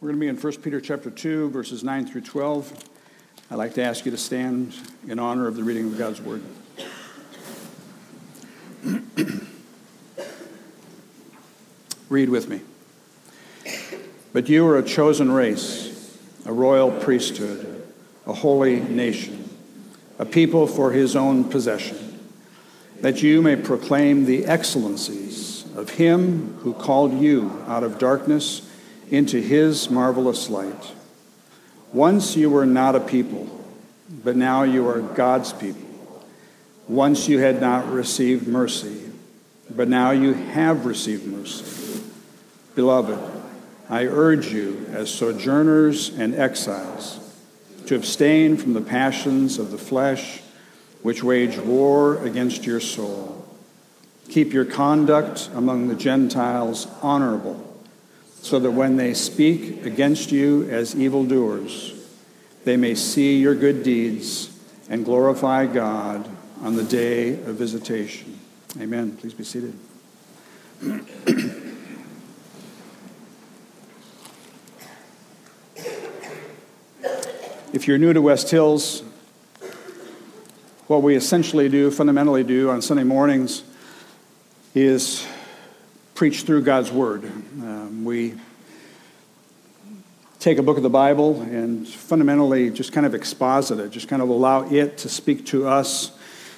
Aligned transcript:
We're 0.00 0.08
going 0.08 0.18
to 0.18 0.20
be 0.20 0.28
in 0.28 0.36
1 0.38 0.62
Peter 0.62 0.80
chapter 0.80 1.10
2, 1.10 1.50
verses 1.50 1.84
9 1.84 2.06
through 2.06 2.22
12. 2.22 2.84
I'd 3.50 3.56
like 3.56 3.74
to 3.74 3.82
ask 3.82 4.06
you 4.06 4.10
to 4.10 4.16
stand 4.16 4.74
in 5.06 5.18
honor 5.18 5.46
of 5.46 5.56
the 5.56 5.62
reading 5.62 5.88
of 5.88 5.98
God's 5.98 6.22
word. 6.22 6.42
Read 12.08 12.30
with 12.30 12.48
me. 12.48 12.62
But 14.32 14.48
you 14.48 14.66
are 14.68 14.78
a 14.78 14.82
chosen 14.82 15.30
race, 15.30 16.18
a 16.46 16.52
royal 16.54 16.90
priesthood, 16.90 17.86
a 18.26 18.32
holy 18.32 18.80
nation, 18.80 19.50
a 20.18 20.24
people 20.24 20.66
for 20.66 20.92
his 20.92 21.14
own 21.14 21.44
possession, 21.44 22.18
that 23.02 23.22
you 23.22 23.42
may 23.42 23.54
proclaim 23.54 24.24
the 24.24 24.46
excellencies 24.46 25.66
of 25.76 25.90
him 25.90 26.54
who 26.60 26.72
called 26.72 27.20
you 27.20 27.62
out 27.66 27.84
of 27.84 27.98
darkness 27.98 28.66
into 29.10 29.40
his 29.40 29.90
marvelous 29.90 30.48
light. 30.48 30.92
Once 31.92 32.36
you 32.36 32.48
were 32.48 32.66
not 32.66 32.94
a 32.94 33.00
people, 33.00 33.48
but 34.22 34.36
now 34.36 34.62
you 34.62 34.88
are 34.88 35.00
God's 35.00 35.52
people. 35.52 35.88
Once 36.88 37.28
you 37.28 37.40
had 37.40 37.60
not 37.60 37.90
received 37.90 38.46
mercy, 38.46 39.10
but 39.68 39.88
now 39.88 40.12
you 40.12 40.32
have 40.32 40.86
received 40.86 41.26
mercy. 41.26 42.02
Beloved, 42.76 43.18
I 43.88 44.06
urge 44.06 44.52
you, 44.52 44.86
as 44.92 45.12
sojourners 45.12 46.10
and 46.10 46.34
exiles, 46.34 47.18
to 47.86 47.96
abstain 47.96 48.56
from 48.56 48.74
the 48.74 48.80
passions 48.80 49.58
of 49.58 49.72
the 49.72 49.78
flesh 49.78 50.40
which 51.02 51.24
wage 51.24 51.58
war 51.58 52.24
against 52.24 52.64
your 52.64 52.78
soul. 52.78 53.48
Keep 54.28 54.52
your 54.52 54.64
conduct 54.64 55.50
among 55.54 55.88
the 55.88 55.96
Gentiles 55.96 56.86
honorable 57.02 57.69
so 58.42 58.58
that 58.58 58.70
when 58.70 58.96
they 58.96 59.14
speak 59.14 59.84
against 59.84 60.32
you 60.32 60.68
as 60.70 60.96
evildoers, 60.96 61.94
they 62.64 62.76
may 62.76 62.94
see 62.94 63.38
your 63.38 63.54
good 63.54 63.82
deeds 63.82 64.58
and 64.88 65.04
glorify 65.04 65.66
God 65.66 66.28
on 66.62 66.76
the 66.76 66.84
day 66.84 67.32
of 67.32 67.56
visitation. 67.56 68.38
Amen. 68.80 69.16
Please 69.16 69.34
be 69.34 69.44
seated. 69.44 69.74
if 77.72 77.86
you're 77.86 77.98
new 77.98 78.12
to 78.12 78.22
West 78.22 78.50
Hills, 78.50 79.02
what 80.86 81.02
we 81.02 81.14
essentially 81.14 81.68
do, 81.68 81.90
fundamentally 81.90 82.42
do 82.42 82.70
on 82.70 82.82
Sunday 82.82 83.04
mornings, 83.04 83.62
is 84.74 85.26
preach 86.20 86.42
through 86.42 86.60
God's 86.60 86.92
Word. 86.92 87.24
Um, 87.24 88.04
we 88.04 88.34
take 90.38 90.58
a 90.58 90.62
book 90.62 90.76
of 90.76 90.82
the 90.82 90.90
Bible 90.90 91.40
and 91.40 91.88
fundamentally 91.88 92.68
just 92.68 92.92
kind 92.92 93.06
of 93.06 93.14
exposit 93.14 93.78
it, 93.78 93.90
just 93.90 94.06
kind 94.06 94.20
of 94.20 94.28
allow 94.28 94.70
it 94.70 94.98
to 94.98 95.08
speak 95.08 95.46
to 95.46 95.66
us. 95.66 96.10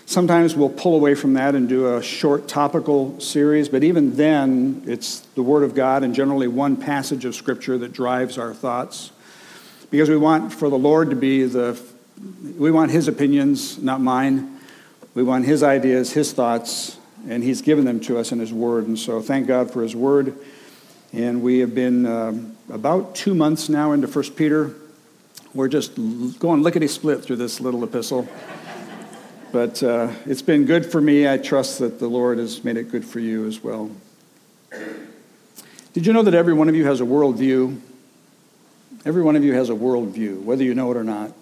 Sometimes 0.04 0.56
we'll 0.56 0.68
pull 0.68 0.96
away 0.96 1.14
from 1.14 1.34
that 1.34 1.54
and 1.54 1.68
do 1.68 1.94
a 1.94 2.02
short 2.02 2.48
topical 2.48 3.20
series, 3.20 3.68
but 3.68 3.84
even 3.84 4.16
then, 4.16 4.82
it's 4.84 5.20
the 5.36 5.44
Word 5.44 5.62
of 5.62 5.76
God 5.76 6.02
and 6.02 6.12
generally 6.12 6.48
one 6.48 6.76
passage 6.76 7.24
of 7.24 7.36
Scripture 7.36 7.78
that 7.78 7.92
drives 7.92 8.38
our 8.38 8.52
thoughts. 8.52 9.12
Because 9.92 10.10
we 10.10 10.16
want 10.16 10.52
for 10.52 10.70
the 10.70 10.78
Lord 10.78 11.10
to 11.10 11.16
be 11.16 11.44
the, 11.44 11.80
we 12.58 12.72
want 12.72 12.90
His 12.90 13.06
opinions, 13.06 13.78
not 13.78 14.00
mine. 14.00 14.58
We 15.14 15.22
want 15.22 15.44
His 15.44 15.62
ideas, 15.62 16.14
His 16.14 16.32
thoughts, 16.32 16.98
and 17.28 17.42
He's 17.42 17.62
given 17.62 17.84
them 17.84 18.00
to 18.00 18.18
us 18.18 18.32
in 18.32 18.38
His 18.38 18.52
Word. 18.52 18.86
And 18.86 18.98
so 18.98 19.20
thank 19.20 19.46
God 19.46 19.70
for 19.70 19.82
His 19.82 19.94
Word. 19.94 20.36
And 21.12 21.42
we 21.42 21.58
have 21.58 21.74
been 21.74 22.06
um, 22.06 22.56
about 22.70 23.14
two 23.14 23.34
months 23.34 23.68
now 23.68 23.92
into 23.92 24.06
1 24.06 24.30
Peter. 24.30 24.74
We're 25.54 25.68
just 25.68 25.94
going 26.38 26.62
lickety 26.62 26.88
split 26.88 27.22
through 27.22 27.36
this 27.36 27.60
little 27.60 27.84
epistle. 27.84 28.26
but 29.52 29.82
uh, 29.82 30.10
it's 30.24 30.40
been 30.40 30.64
good 30.64 30.86
for 30.86 31.00
me. 31.00 31.28
I 31.28 31.36
trust 31.36 31.78
that 31.80 31.98
the 31.98 32.08
Lord 32.08 32.38
has 32.38 32.64
made 32.64 32.78
it 32.78 32.90
good 32.90 33.04
for 33.04 33.20
you 33.20 33.46
as 33.46 33.62
well. 33.62 33.90
Did 35.92 36.06
you 36.06 36.14
know 36.14 36.22
that 36.22 36.32
every 36.32 36.54
one 36.54 36.70
of 36.70 36.74
you 36.74 36.86
has 36.86 37.02
a 37.02 37.04
worldview? 37.04 37.78
Every 39.04 39.22
one 39.22 39.36
of 39.36 39.44
you 39.44 39.52
has 39.52 39.68
a 39.68 39.74
worldview, 39.74 40.42
whether 40.42 40.64
you 40.64 40.74
know 40.74 40.90
it 40.90 40.96
or 40.96 41.04
not. 41.04 41.32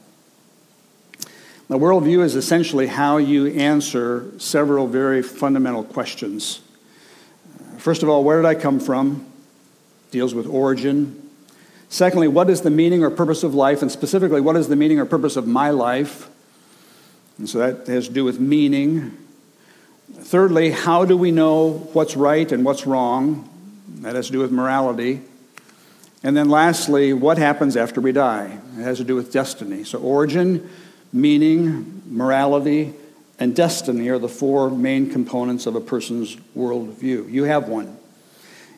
The 1.70 1.78
worldview 1.78 2.24
is 2.24 2.34
essentially 2.34 2.88
how 2.88 3.18
you 3.18 3.46
answer 3.46 4.26
several 4.38 4.88
very 4.88 5.22
fundamental 5.22 5.84
questions. 5.84 6.62
First 7.78 8.02
of 8.02 8.08
all, 8.08 8.24
where 8.24 8.42
did 8.42 8.46
I 8.48 8.56
come 8.56 8.80
from? 8.80 9.24
Deals 10.10 10.34
with 10.34 10.48
origin. 10.48 11.30
Secondly, 11.88 12.26
what 12.26 12.50
is 12.50 12.62
the 12.62 12.70
meaning 12.70 13.04
or 13.04 13.10
purpose 13.10 13.44
of 13.44 13.54
life? 13.54 13.82
And 13.82 13.92
specifically, 13.92 14.40
what 14.40 14.56
is 14.56 14.66
the 14.66 14.74
meaning 14.74 14.98
or 14.98 15.06
purpose 15.06 15.36
of 15.36 15.46
my 15.46 15.70
life? 15.70 16.28
And 17.38 17.48
so 17.48 17.58
that 17.58 17.86
has 17.86 18.08
to 18.08 18.12
do 18.12 18.24
with 18.24 18.40
meaning. 18.40 19.16
Thirdly, 20.12 20.72
how 20.72 21.04
do 21.04 21.16
we 21.16 21.30
know 21.30 21.88
what's 21.92 22.16
right 22.16 22.50
and 22.50 22.64
what's 22.64 22.84
wrong? 22.84 23.48
That 24.00 24.16
has 24.16 24.26
to 24.26 24.32
do 24.32 24.40
with 24.40 24.50
morality. 24.50 25.20
And 26.24 26.36
then 26.36 26.50
lastly, 26.50 27.12
what 27.12 27.38
happens 27.38 27.76
after 27.76 28.00
we 28.00 28.10
die? 28.10 28.58
It 28.76 28.82
has 28.82 28.98
to 28.98 29.04
do 29.04 29.14
with 29.14 29.32
destiny. 29.32 29.84
So, 29.84 30.00
origin, 30.00 30.68
meaning, 31.12 32.02
morality, 32.06 32.94
and 33.38 33.56
destiny 33.56 34.08
are 34.08 34.18
the 34.18 34.28
four 34.28 34.70
main 34.70 35.10
components 35.10 35.66
of 35.66 35.74
a 35.74 35.80
person's 35.80 36.36
worldview. 36.56 37.30
You 37.30 37.44
have 37.44 37.68
one. 37.68 37.96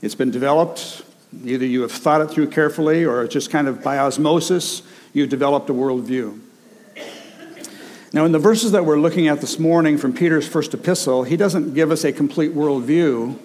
It's 0.01 0.15
been 0.15 0.31
developed. 0.31 1.03
Either 1.45 1.67
you 1.67 1.83
have 1.83 1.93
thought 1.93 2.21
it 2.21 2.31
through 2.31 2.49
carefully 2.49 3.05
or 3.05 3.27
just 3.27 3.51
kind 3.51 3.67
of 3.67 3.83
by 3.83 3.99
osmosis, 3.99 4.83
you've 5.13 5.31
developed 5.31 5.69
a 5.71 5.73
worldview. 5.73 6.39
Now, 8.13 8.27
in 8.27 8.33
the 8.33 8.39
verses 8.39 8.73
that 8.73 8.85
we're 8.85 8.99
looking 8.99 9.29
at 9.29 9.41
this 9.41 9.59
morning 9.59 9.97
from 9.97 10.13
Peter's 10.13 10.47
first 10.47 10.75
epistle, 10.75 11.25
he 11.25 11.37
doesn't 11.37 11.73
give 11.73 11.91
us 11.91 12.05
a 12.05 12.13
complete 12.13 12.55
worldview, 12.55 13.39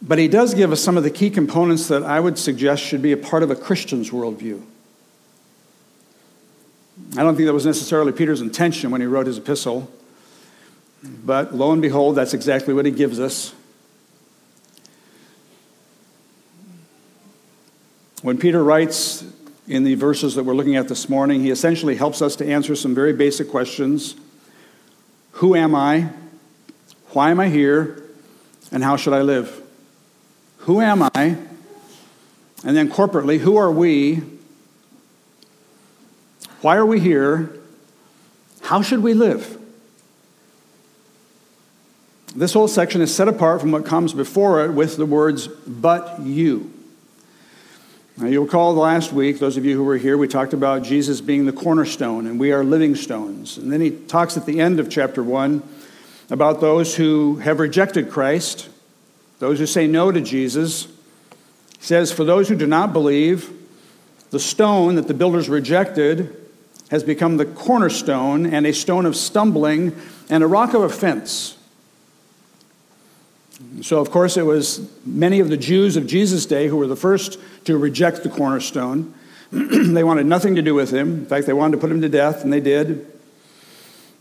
but 0.00 0.18
he 0.18 0.26
does 0.26 0.54
give 0.54 0.72
us 0.72 0.80
some 0.80 0.96
of 0.96 1.02
the 1.02 1.10
key 1.10 1.28
components 1.28 1.88
that 1.88 2.02
I 2.02 2.18
would 2.18 2.38
suggest 2.38 2.82
should 2.82 3.02
be 3.02 3.12
a 3.12 3.16
part 3.16 3.42
of 3.42 3.50
a 3.50 3.56
Christian's 3.56 4.10
worldview. 4.10 4.62
I 7.16 7.22
don't 7.22 7.36
think 7.36 7.46
that 7.46 7.52
was 7.52 7.66
necessarily 7.66 8.12
Peter's 8.12 8.40
intention 8.40 8.90
when 8.90 9.00
he 9.00 9.06
wrote 9.06 9.26
his 9.26 9.38
epistle, 9.38 9.90
but 11.02 11.54
lo 11.54 11.72
and 11.72 11.82
behold, 11.82 12.16
that's 12.16 12.34
exactly 12.34 12.72
what 12.72 12.86
he 12.86 12.90
gives 12.90 13.20
us. 13.20 13.54
When 18.22 18.38
Peter 18.38 18.64
writes 18.64 19.24
in 19.68 19.84
the 19.84 19.94
verses 19.94 20.34
that 20.36 20.44
we're 20.44 20.54
looking 20.54 20.76
at 20.76 20.88
this 20.88 21.08
morning, 21.08 21.42
he 21.42 21.50
essentially 21.50 21.96
helps 21.96 22.22
us 22.22 22.34
to 22.36 22.46
answer 22.46 22.74
some 22.74 22.94
very 22.94 23.12
basic 23.12 23.50
questions 23.50 24.14
Who 25.32 25.54
am 25.54 25.74
I? 25.74 26.10
Why 27.10 27.30
am 27.30 27.40
I 27.40 27.48
here? 27.48 28.02
And 28.72 28.82
how 28.82 28.96
should 28.96 29.12
I 29.12 29.22
live? 29.22 29.62
Who 30.60 30.80
am 30.80 31.02
I? 31.02 31.36
And 32.64 32.76
then 32.76 32.90
corporately, 32.90 33.38
who 33.38 33.56
are 33.56 33.70
we? 33.70 34.22
Why 36.62 36.76
are 36.76 36.86
we 36.86 37.00
here? 37.00 37.52
How 38.62 38.82
should 38.82 39.02
we 39.02 39.14
live? 39.14 39.60
This 42.34 42.52
whole 42.52 42.68
section 42.68 43.00
is 43.00 43.14
set 43.14 43.28
apart 43.28 43.60
from 43.60 43.72
what 43.72 43.86
comes 43.86 44.12
before 44.12 44.64
it 44.64 44.72
with 44.72 44.96
the 44.96 45.06
words, 45.06 45.48
but 45.48 46.20
you. 46.20 46.72
Now, 48.18 48.26
you'll 48.26 48.44
recall 48.44 48.74
last 48.74 49.12
week, 49.12 49.38
those 49.38 49.56
of 49.56 49.64
you 49.64 49.76
who 49.76 49.84
were 49.84 49.98
here, 49.98 50.16
we 50.16 50.26
talked 50.26 50.54
about 50.54 50.82
Jesus 50.82 51.20
being 51.20 51.44
the 51.44 51.52
cornerstone 51.52 52.26
and 52.26 52.40
we 52.40 52.52
are 52.52 52.64
living 52.64 52.94
stones. 52.94 53.58
And 53.58 53.70
then 53.70 53.80
he 53.80 53.90
talks 53.90 54.36
at 54.36 54.46
the 54.46 54.60
end 54.60 54.80
of 54.80 54.88
chapter 54.88 55.22
1 55.22 55.62
about 56.30 56.60
those 56.60 56.96
who 56.96 57.36
have 57.36 57.60
rejected 57.60 58.10
Christ, 58.10 58.68
those 59.38 59.58
who 59.58 59.66
say 59.66 59.86
no 59.86 60.10
to 60.10 60.20
Jesus. 60.22 60.86
He 60.86 61.84
says, 61.84 62.10
For 62.10 62.24
those 62.24 62.48
who 62.48 62.56
do 62.56 62.66
not 62.66 62.94
believe, 62.94 63.50
the 64.30 64.40
stone 64.40 64.94
that 64.94 65.08
the 65.08 65.14
builders 65.14 65.48
rejected 65.50 66.45
has 66.90 67.02
become 67.02 67.36
the 67.36 67.44
cornerstone 67.44 68.46
and 68.46 68.66
a 68.66 68.72
stone 68.72 69.06
of 69.06 69.16
stumbling 69.16 69.94
and 70.30 70.42
a 70.42 70.46
rock 70.46 70.74
of 70.74 70.82
offense. 70.82 71.56
So, 73.82 74.00
of 74.00 74.10
course, 74.10 74.36
it 74.36 74.44
was 74.44 74.90
many 75.04 75.40
of 75.40 75.48
the 75.48 75.56
Jews 75.56 75.96
of 75.96 76.06
Jesus' 76.06 76.46
day 76.46 76.68
who 76.68 76.76
were 76.76 76.86
the 76.86 76.96
first 76.96 77.38
to 77.64 77.78
reject 77.78 78.22
the 78.22 78.28
cornerstone. 78.28 79.14
they 79.50 80.04
wanted 80.04 80.26
nothing 80.26 80.54
to 80.56 80.62
do 80.62 80.74
with 80.74 80.92
him. 80.92 81.20
In 81.20 81.26
fact, 81.26 81.46
they 81.46 81.52
wanted 81.52 81.72
to 81.72 81.78
put 81.78 81.90
him 81.90 82.00
to 82.02 82.08
death, 82.08 82.44
and 82.44 82.52
they 82.52 82.60
did. 82.60 83.06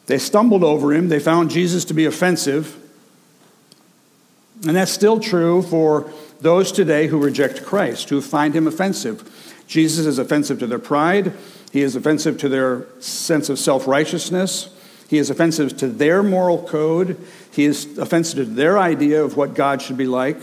They 0.05 0.17
stumbled 0.17 0.63
over 0.63 0.93
him. 0.93 1.09
They 1.09 1.19
found 1.19 1.49
Jesus 1.49 1.83
to 1.85 1.93
be 1.93 2.05
offensive. 2.05 2.77
And 4.65 4.75
that's 4.75 4.91
still 4.91 5.19
true 5.19 5.61
for 5.61 6.09
those 6.39 6.71
today 6.71 7.07
who 7.07 7.21
reject 7.21 7.65
Christ, 7.65 8.09
who 8.09 8.21
find 8.21 8.55
him 8.55 8.67
offensive. 8.67 9.63
Jesus 9.67 10.05
is 10.05 10.17
offensive 10.17 10.59
to 10.59 10.67
their 10.67 10.79
pride. 10.79 11.33
He 11.75 11.81
is 11.81 11.97
offensive 11.97 12.37
to 12.37 12.47
their 12.47 12.87
sense 13.01 13.49
of 13.49 13.59
self 13.59 13.85
righteousness. 13.85 14.69
He 15.09 15.17
is 15.17 15.29
offensive 15.29 15.75
to 15.79 15.89
their 15.89 16.23
moral 16.23 16.65
code. 16.65 17.19
He 17.51 17.65
is 17.65 17.97
offensive 17.97 18.37
to 18.37 18.45
their 18.45 18.79
idea 18.79 19.21
of 19.21 19.35
what 19.35 19.55
God 19.55 19.81
should 19.81 19.97
be 19.97 20.07
like. 20.07 20.37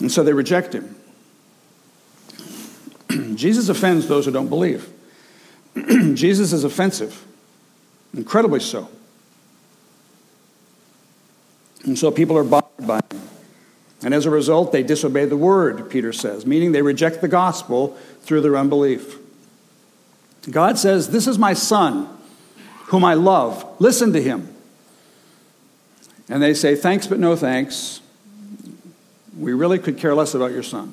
And 0.00 0.10
so 0.10 0.24
they 0.24 0.32
reject 0.32 0.74
him. 0.74 0.96
Jesus 3.36 3.68
offends 3.68 4.08
those 4.08 4.24
who 4.24 4.32
don't 4.32 4.48
believe. 4.48 4.90
Jesus 6.14 6.52
is 6.52 6.64
offensive, 6.64 7.24
incredibly 8.14 8.58
so. 8.58 8.88
And 11.84 11.96
so 11.96 12.10
people 12.10 12.36
are 12.36 12.42
bothered 12.42 12.84
by 12.84 12.96
him. 12.96 13.20
And 14.02 14.12
as 14.12 14.26
a 14.26 14.30
result, 14.30 14.72
they 14.72 14.82
disobey 14.82 15.26
the 15.26 15.36
word, 15.36 15.88
Peter 15.88 16.12
says, 16.12 16.44
meaning 16.44 16.72
they 16.72 16.82
reject 16.82 17.20
the 17.20 17.28
gospel 17.28 17.96
through 18.22 18.40
their 18.40 18.56
unbelief. 18.56 19.20
God 20.50 20.78
says, 20.78 21.10
This 21.10 21.26
is 21.26 21.38
my 21.38 21.52
son, 21.54 22.08
whom 22.86 23.04
I 23.04 23.14
love. 23.14 23.64
Listen 23.80 24.12
to 24.12 24.22
him. 24.22 24.54
And 26.28 26.42
they 26.42 26.54
say, 26.54 26.74
Thanks, 26.74 27.06
but 27.06 27.18
no 27.18 27.36
thanks. 27.36 28.00
We 29.36 29.52
really 29.52 29.78
could 29.78 29.98
care 29.98 30.14
less 30.14 30.34
about 30.34 30.52
your 30.52 30.62
son. 30.62 30.92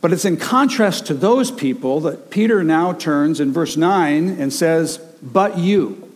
But 0.00 0.12
it's 0.12 0.24
in 0.24 0.36
contrast 0.36 1.06
to 1.06 1.14
those 1.14 1.50
people 1.50 2.00
that 2.00 2.30
Peter 2.30 2.62
now 2.62 2.92
turns 2.92 3.40
in 3.40 3.52
verse 3.52 3.76
9 3.76 4.28
and 4.28 4.52
says, 4.52 4.98
But 5.22 5.58
you. 5.58 6.06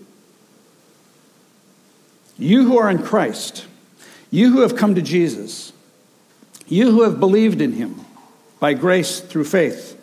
You 2.37 2.65
who 2.65 2.79
are 2.79 2.91
in 2.91 3.03
Christ, 3.03 3.67
you 4.31 4.53
who 4.53 4.61
have 4.63 4.77
come 4.77 4.97
to 4.97 5.03
Jesus, 5.03 5.73
you 6.67 6.91
who 6.91 7.03
have 7.03 7.21
believed 7.21 7.61
in 7.61 7.73
him 7.73 8.05
by 8.65 8.73
grace 8.73 9.21
through 9.21 9.45
faith, 9.45 9.95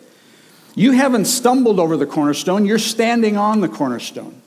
you 0.76 0.92
haven't 0.92 1.24
stumbled 1.24 1.80
over 1.80 1.96
the 1.96 2.06
cornerstone, 2.06 2.64
you're 2.64 2.78
standing 2.78 3.36
on 3.36 3.60
the 3.60 3.68
cornerstone. 3.68 4.40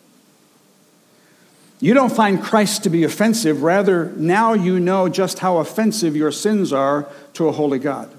You 1.81 1.93
don't 1.93 2.13
find 2.13 2.41
Christ 2.41 2.83
to 2.83 2.89
be 2.89 3.03
offensive, 3.03 3.61
rather, 3.61 4.13
now 4.15 4.53
you 4.53 4.79
know 4.79 5.09
just 5.09 5.39
how 5.39 5.57
offensive 5.57 6.15
your 6.15 6.31
sins 6.31 6.71
are 6.71 7.09
to 7.33 7.49
a 7.49 7.51
holy 7.51 7.77
God. 7.77 8.09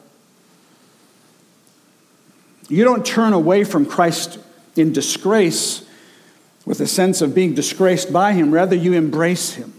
You 2.69 2.85
don't 2.85 3.07
turn 3.07 3.33
away 3.33 3.65
from 3.65 3.87
Christ 3.87 4.39
in 4.77 4.93
disgrace 4.93 5.83
with 6.67 6.79
a 6.81 6.87
sense 6.87 7.23
of 7.23 7.35
being 7.35 7.55
disgraced 7.55 8.13
by 8.13 8.35
him. 8.35 8.53
Rather, 8.53 8.77
you 8.77 8.93
embrace 8.93 9.55
him. 9.55 9.73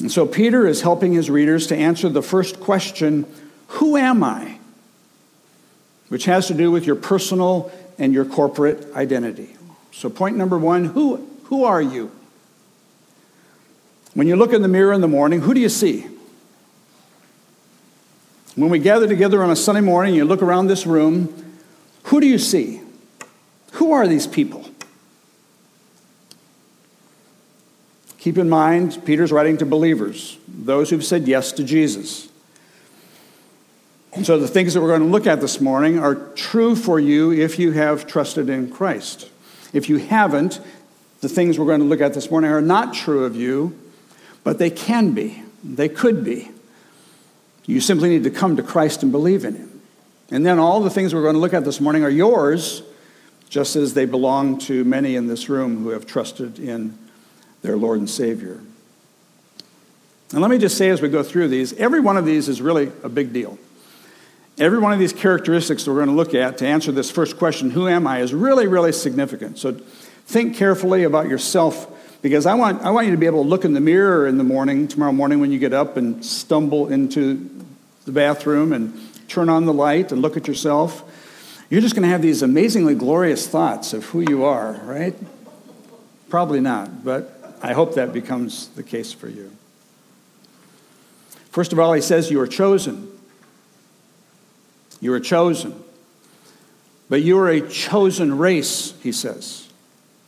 And 0.00 0.10
so 0.10 0.26
Peter 0.26 0.66
is 0.66 0.82
helping 0.82 1.12
his 1.12 1.30
readers 1.30 1.66
to 1.68 1.76
answer 1.76 2.08
the 2.08 2.22
first 2.22 2.58
question 2.58 3.26
Who 3.68 3.96
am 3.96 4.24
I? 4.24 4.56
which 6.10 6.24
has 6.24 6.48
to 6.48 6.54
do 6.54 6.70
with 6.72 6.86
your 6.86 6.96
personal 6.96 7.70
and 7.96 8.12
your 8.12 8.24
corporate 8.24 8.92
identity. 8.94 9.56
So, 9.92 10.10
point 10.10 10.36
number 10.36 10.58
one 10.58 10.84
who, 10.86 11.26
who 11.44 11.64
are 11.64 11.80
you? 11.80 12.10
When 14.14 14.26
you 14.26 14.34
look 14.34 14.52
in 14.52 14.62
the 14.62 14.68
mirror 14.68 14.92
in 14.92 15.00
the 15.00 15.08
morning, 15.08 15.40
who 15.40 15.54
do 15.54 15.60
you 15.60 15.68
see? 15.68 16.06
When 18.56 18.70
we 18.70 18.80
gather 18.80 19.06
together 19.06 19.42
on 19.42 19.50
a 19.50 19.56
Sunday 19.56 19.80
morning, 19.80 20.14
you 20.14 20.24
look 20.24 20.42
around 20.42 20.66
this 20.66 20.84
room, 20.84 21.32
who 22.04 22.20
do 22.20 22.26
you 22.26 22.38
see? 22.38 22.80
Who 23.74 23.92
are 23.92 24.08
these 24.08 24.26
people? 24.26 24.66
Keep 28.20 28.36
in 28.36 28.50
mind, 28.50 29.02
Peter's 29.06 29.32
writing 29.32 29.56
to 29.56 29.66
believers, 29.66 30.36
those 30.46 30.90
who've 30.90 31.04
said 31.04 31.26
yes 31.26 31.52
to 31.52 31.64
Jesus. 31.64 32.28
And 34.12 34.26
so 34.26 34.38
the 34.38 34.46
things 34.46 34.74
that 34.74 34.82
we're 34.82 34.88
going 34.88 35.00
to 35.00 35.06
look 35.06 35.26
at 35.26 35.40
this 35.40 35.58
morning 35.58 35.98
are 35.98 36.16
true 36.34 36.76
for 36.76 37.00
you 37.00 37.32
if 37.32 37.58
you 37.58 37.72
have 37.72 38.06
trusted 38.06 38.50
in 38.50 38.70
Christ. 38.70 39.30
If 39.72 39.88
you 39.88 39.96
haven't, 39.96 40.60
the 41.22 41.30
things 41.30 41.58
we're 41.58 41.64
going 41.64 41.80
to 41.80 41.86
look 41.86 42.02
at 42.02 42.12
this 42.12 42.30
morning 42.30 42.50
are 42.50 42.60
not 42.60 42.92
true 42.92 43.24
of 43.24 43.36
you, 43.36 43.78
but 44.44 44.58
they 44.58 44.68
can 44.68 45.12
be. 45.12 45.42
They 45.64 45.88
could 45.88 46.22
be. 46.22 46.50
You 47.64 47.80
simply 47.80 48.10
need 48.10 48.24
to 48.24 48.30
come 48.30 48.54
to 48.56 48.62
Christ 48.62 49.02
and 49.02 49.10
believe 49.10 49.46
in 49.46 49.54
Him. 49.54 49.80
And 50.30 50.44
then 50.44 50.58
all 50.58 50.82
the 50.82 50.90
things 50.90 51.14
we're 51.14 51.22
going 51.22 51.36
to 51.36 51.40
look 51.40 51.54
at 51.54 51.64
this 51.64 51.80
morning 51.80 52.04
are 52.04 52.10
yours, 52.10 52.82
just 53.48 53.76
as 53.76 53.94
they 53.94 54.04
belong 54.04 54.58
to 54.58 54.84
many 54.84 55.16
in 55.16 55.26
this 55.26 55.48
room 55.48 55.82
who 55.82 55.88
have 55.90 56.06
trusted 56.06 56.58
in 56.58 56.98
their 57.62 57.76
Lord 57.76 57.98
and 57.98 58.08
Savior. 58.08 58.60
And 60.32 60.40
let 60.40 60.50
me 60.50 60.58
just 60.58 60.78
say 60.78 60.90
as 60.90 61.02
we 61.02 61.08
go 61.08 61.22
through 61.22 61.48
these, 61.48 61.72
every 61.74 62.00
one 62.00 62.16
of 62.16 62.24
these 62.24 62.48
is 62.48 62.62
really 62.62 62.92
a 63.02 63.08
big 63.08 63.32
deal. 63.32 63.58
Every 64.58 64.78
one 64.78 64.92
of 64.92 64.98
these 64.98 65.12
characteristics 65.12 65.84
that 65.84 65.90
we're 65.90 66.04
going 66.04 66.08
to 66.08 66.14
look 66.14 66.34
at 66.34 66.58
to 66.58 66.66
answer 66.66 66.92
this 66.92 67.10
first 67.10 67.38
question, 67.38 67.70
who 67.70 67.88
am 67.88 68.06
I, 68.06 68.20
is 68.20 68.32
really, 68.32 68.66
really 68.66 68.92
significant. 68.92 69.58
So 69.58 69.72
think 70.26 70.56
carefully 70.56 71.04
about 71.04 71.28
yourself 71.28 71.88
because 72.22 72.46
I 72.46 72.54
want, 72.54 72.82
I 72.82 72.90
want 72.90 73.06
you 73.06 73.12
to 73.12 73.18
be 73.18 73.26
able 73.26 73.42
to 73.42 73.48
look 73.48 73.64
in 73.64 73.72
the 73.72 73.80
mirror 73.80 74.26
in 74.26 74.36
the 74.36 74.44
morning, 74.44 74.86
tomorrow 74.86 75.12
morning 75.12 75.40
when 75.40 75.50
you 75.50 75.58
get 75.58 75.72
up 75.72 75.96
and 75.96 76.24
stumble 76.24 76.92
into 76.92 77.50
the 78.04 78.12
bathroom 78.12 78.72
and 78.72 78.92
turn 79.28 79.48
on 79.48 79.64
the 79.64 79.72
light 79.72 80.12
and 80.12 80.20
look 80.20 80.36
at 80.36 80.46
yourself. 80.46 81.02
You're 81.70 81.80
just 81.80 81.94
going 81.94 82.02
to 82.02 82.08
have 82.08 82.20
these 82.20 82.42
amazingly 82.42 82.94
glorious 82.94 83.48
thoughts 83.48 83.92
of 83.92 84.04
who 84.06 84.20
you 84.20 84.44
are, 84.44 84.72
right? 84.84 85.14
Probably 86.28 86.60
not, 86.60 87.04
but 87.04 87.39
I 87.62 87.72
hope 87.72 87.94
that 87.94 88.12
becomes 88.12 88.68
the 88.68 88.82
case 88.82 89.12
for 89.12 89.28
you. 89.28 89.50
First 91.50 91.72
of 91.72 91.78
all, 91.78 91.92
he 91.92 92.00
says 92.00 92.30
you 92.30 92.40
are 92.40 92.46
chosen. 92.46 93.10
You 95.00 95.12
are 95.12 95.20
chosen. 95.20 95.82
But 97.08 97.22
you 97.22 97.38
are 97.38 97.48
a 97.48 97.68
chosen 97.68 98.38
race, 98.38 98.94
he 99.02 99.12
says. 99.12 99.68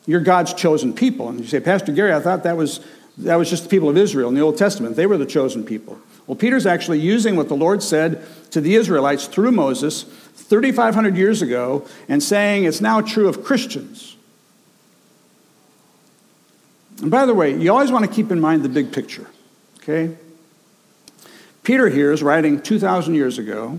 You're 0.04 0.20
God's 0.20 0.52
chosen 0.52 0.92
people. 0.92 1.28
And 1.28 1.38
you 1.38 1.46
say, 1.46 1.60
Pastor 1.60 1.92
Gary, 1.92 2.12
I 2.12 2.20
thought 2.20 2.42
that 2.42 2.56
was, 2.56 2.80
that 3.18 3.36
was 3.36 3.48
just 3.48 3.64
the 3.64 3.68
people 3.68 3.88
of 3.88 3.96
Israel 3.96 4.28
in 4.28 4.34
the 4.34 4.40
Old 4.40 4.58
Testament. 4.58 4.96
They 4.96 5.06
were 5.06 5.16
the 5.16 5.26
chosen 5.26 5.64
people. 5.64 5.98
Well, 6.26 6.36
Peter's 6.36 6.66
actually 6.66 6.98
using 7.00 7.36
what 7.36 7.48
the 7.48 7.56
Lord 7.56 7.82
said 7.82 8.24
to 8.50 8.60
the 8.60 8.74
Israelites 8.74 9.26
through 9.26 9.52
Moses 9.52 10.02
3,500 10.02 11.16
years 11.16 11.40
ago 11.40 11.86
and 12.08 12.22
saying 12.22 12.64
it's 12.64 12.80
now 12.80 13.00
true 13.00 13.28
of 13.28 13.44
Christians. 13.44 14.16
And 17.00 17.10
by 17.10 17.26
the 17.26 17.34
way, 17.34 17.56
you 17.56 17.72
always 17.72 17.90
want 17.90 18.04
to 18.04 18.10
keep 18.10 18.30
in 18.30 18.40
mind 18.40 18.62
the 18.62 18.68
big 18.68 18.92
picture, 18.92 19.26
okay? 19.78 20.16
Peter 21.62 21.88
here 21.88 22.12
is 22.12 22.22
writing 22.22 22.60
2,000 22.60 23.14
years 23.14 23.38
ago. 23.38 23.78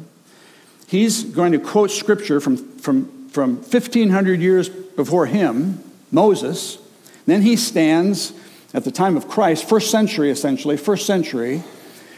He's 0.88 1.24
going 1.24 1.52
to 1.52 1.60
quote 1.60 1.92
scripture 1.92 2.40
from, 2.40 2.58
from, 2.80 3.30
from 3.30 3.56
1,500 3.58 4.40
years 4.40 4.70
before 4.70 5.26
him, 5.26 5.84
Moses. 6.12 6.78
Then 7.26 7.42
he 7.42 7.56
stands 7.56 8.34
at 8.74 8.84
the 8.84 8.92
time 8.92 9.16
of 9.18 9.28
Christ, 9.28 9.68
first 9.68 9.92
century 9.92 10.30
essentially, 10.30 10.78
first 10.78 11.06
century, 11.06 11.64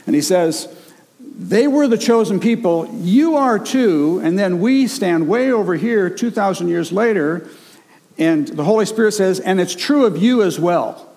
and 0.05 0.15
he 0.15 0.22
says, 0.22 0.74
They 1.19 1.67
were 1.67 1.88
the 1.88 1.98
chosen 1.98 2.39
people, 2.39 2.89
you 2.93 3.36
are 3.36 3.60
too, 3.60 4.22
and 4.24 4.38
then 4.38 4.60
we 4.60 4.88
stand 4.88 5.27
way 5.27 5.51
over 5.51 5.75
here 5.75 6.10
2,000 6.10 6.67
years 6.67 6.91
later, 6.91 7.48
and 8.17 8.48
the 8.48 8.63
Holy 8.63 8.86
Spirit 8.86 9.13
says, 9.13 9.39
And 9.39 9.60
it's 9.60 9.75
true 9.75 10.05
of 10.05 10.17
you 10.17 10.41
as 10.41 10.60
well. 10.60 11.10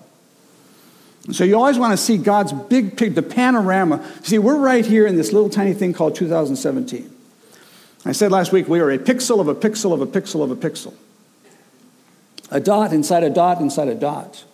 So 1.33 1.45
you 1.45 1.57
always 1.57 1.79
want 1.79 1.93
to 1.93 1.97
see 1.97 2.17
God's 2.17 2.53
big 2.53 2.97
picture, 2.97 3.11
the 3.11 3.23
panorama. 3.23 4.05
See, 4.23 4.39
we're 4.39 4.59
right 4.59 4.85
here 4.85 5.07
in 5.07 5.17
this 5.17 5.33
little 5.33 5.51
tiny 5.51 5.75
thing 5.75 5.93
called 5.93 6.15
2017. 6.15 7.15
I 8.05 8.13
said 8.13 8.33
last 8.33 8.53
week 8.53 8.69
we 8.69 8.81
are 8.81 8.91
a 8.91 8.99
pixel 8.99 9.41
of 9.41 9.49
a 9.49 9.55
pixel 9.55 9.93
of 9.93 10.01
a 10.01 10.07
pixel 10.07 10.43
of 10.43 10.51
a 10.51 10.57
pixel. 10.57 10.95
A 12.51 12.61
dot 12.61 12.95
inside 12.95 13.25
a 13.25 13.31
dot 13.31 13.61
inside 13.61 13.89
a 13.89 13.95
dot. 13.95 14.45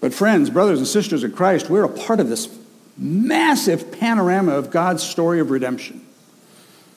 But, 0.00 0.14
friends, 0.14 0.50
brothers 0.50 0.78
and 0.78 0.88
sisters 0.88 1.22
in 1.22 1.32
Christ, 1.32 1.68
we're 1.68 1.84
a 1.84 1.88
part 1.88 2.20
of 2.20 2.28
this 2.28 2.48
massive 2.96 3.92
panorama 3.92 4.52
of 4.52 4.70
God's 4.70 5.02
story 5.02 5.40
of 5.40 5.50
redemption. 5.50 6.04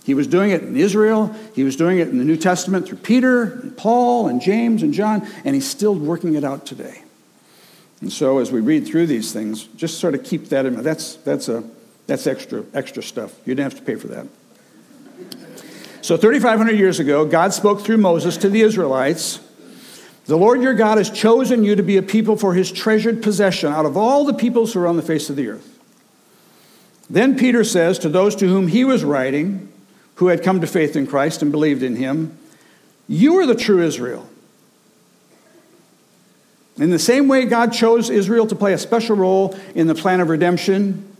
He 0.03 0.13
was 0.13 0.27
doing 0.27 0.51
it 0.51 0.63
in 0.63 0.75
Israel, 0.75 1.33
he 1.55 1.63
was 1.63 1.75
doing 1.75 1.99
it 1.99 2.09
in 2.09 2.17
the 2.17 2.25
New 2.25 2.35
Testament 2.35 2.87
through 2.87 2.97
Peter, 2.97 3.43
and 3.43 3.77
Paul, 3.77 4.27
and 4.27 4.41
James, 4.41 4.83
and 4.83 4.93
John, 4.93 5.25
and 5.45 5.55
he's 5.55 5.69
still 5.69 5.95
working 5.95 6.35
it 6.35 6.43
out 6.43 6.65
today. 6.65 7.03
And 8.01 8.11
so, 8.11 8.39
as 8.39 8.51
we 8.51 8.59
read 8.59 8.85
through 8.85 9.07
these 9.07 9.31
things, 9.31 9.63
just 9.77 9.99
sort 9.99 10.13
of 10.13 10.25
keep 10.25 10.49
that 10.49 10.65
in 10.65 10.73
mind. 10.73 10.85
That's, 10.85 11.15
that's, 11.15 11.47
a, 11.47 11.63
that's 12.05 12.27
extra, 12.27 12.65
extra 12.73 13.01
stuff. 13.01 13.33
You 13.45 13.55
didn't 13.55 13.71
have 13.71 13.79
to 13.79 13.85
pay 13.85 13.95
for 13.95 14.07
that. 14.07 14.27
So, 16.01 16.17
3,500 16.17 16.73
years 16.73 16.99
ago, 16.99 17.25
God 17.25 17.53
spoke 17.53 17.79
through 17.79 17.99
Moses 17.99 18.35
to 18.37 18.49
the 18.49 18.59
Israelites 18.59 19.39
The 20.25 20.35
Lord 20.37 20.61
your 20.61 20.73
God 20.73 20.97
has 20.97 21.09
chosen 21.09 21.63
you 21.63 21.77
to 21.77 21.83
be 21.83 21.95
a 21.95 22.01
people 22.01 22.35
for 22.35 22.53
his 22.53 22.73
treasured 22.73 23.23
possession 23.23 23.71
out 23.71 23.85
of 23.85 23.95
all 23.95 24.25
the 24.25 24.33
peoples 24.33 24.73
who 24.73 24.81
are 24.81 24.87
on 24.87 24.97
the 24.97 25.01
face 25.01 25.29
of 25.29 25.37
the 25.37 25.47
earth. 25.47 25.79
Then 27.09 27.37
Peter 27.37 27.63
says 27.63 27.99
to 27.99 28.09
those 28.09 28.35
to 28.35 28.47
whom 28.47 28.67
he 28.67 28.83
was 28.83 29.05
writing, 29.05 29.72
who 30.15 30.27
had 30.27 30.43
come 30.43 30.61
to 30.61 30.67
faith 30.67 30.95
in 30.95 31.07
Christ 31.07 31.41
and 31.41 31.51
believed 31.51 31.83
in 31.83 31.95
him, 31.95 32.37
You 33.07 33.39
are 33.39 33.45
the 33.45 33.55
true 33.55 33.81
Israel. 33.81 34.27
In 36.77 36.89
the 36.89 36.99
same 36.99 37.27
way 37.27 37.45
God 37.45 37.71
chose 37.71 38.09
Israel 38.09 38.47
to 38.47 38.55
play 38.55 38.73
a 38.73 38.77
special 38.77 39.15
role 39.15 39.57
in 39.75 39.87
the 39.87 39.95
plan 39.95 40.19
of 40.21 40.29
redemption, 40.29 41.15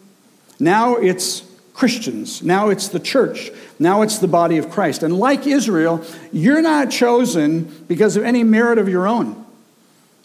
now 0.59 0.95
it's 0.95 1.43
Christians. 1.73 2.43
Now 2.43 2.69
it's 2.69 2.87
the 2.87 2.99
church. 2.99 3.51
Now 3.79 4.01
it's 4.01 4.19
the 4.19 4.27
body 4.27 4.57
of 4.57 4.69
Christ. 4.69 5.03
And 5.03 5.17
like 5.17 5.45
Israel, 5.47 6.03
you're 6.31 6.61
not 6.61 6.91
chosen 6.91 7.63
because 7.87 8.15
of 8.15 8.23
any 8.23 8.43
merit 8.43 8.77
of 8.77 8.87
your 8.87 9.07
own. 9.07 9.43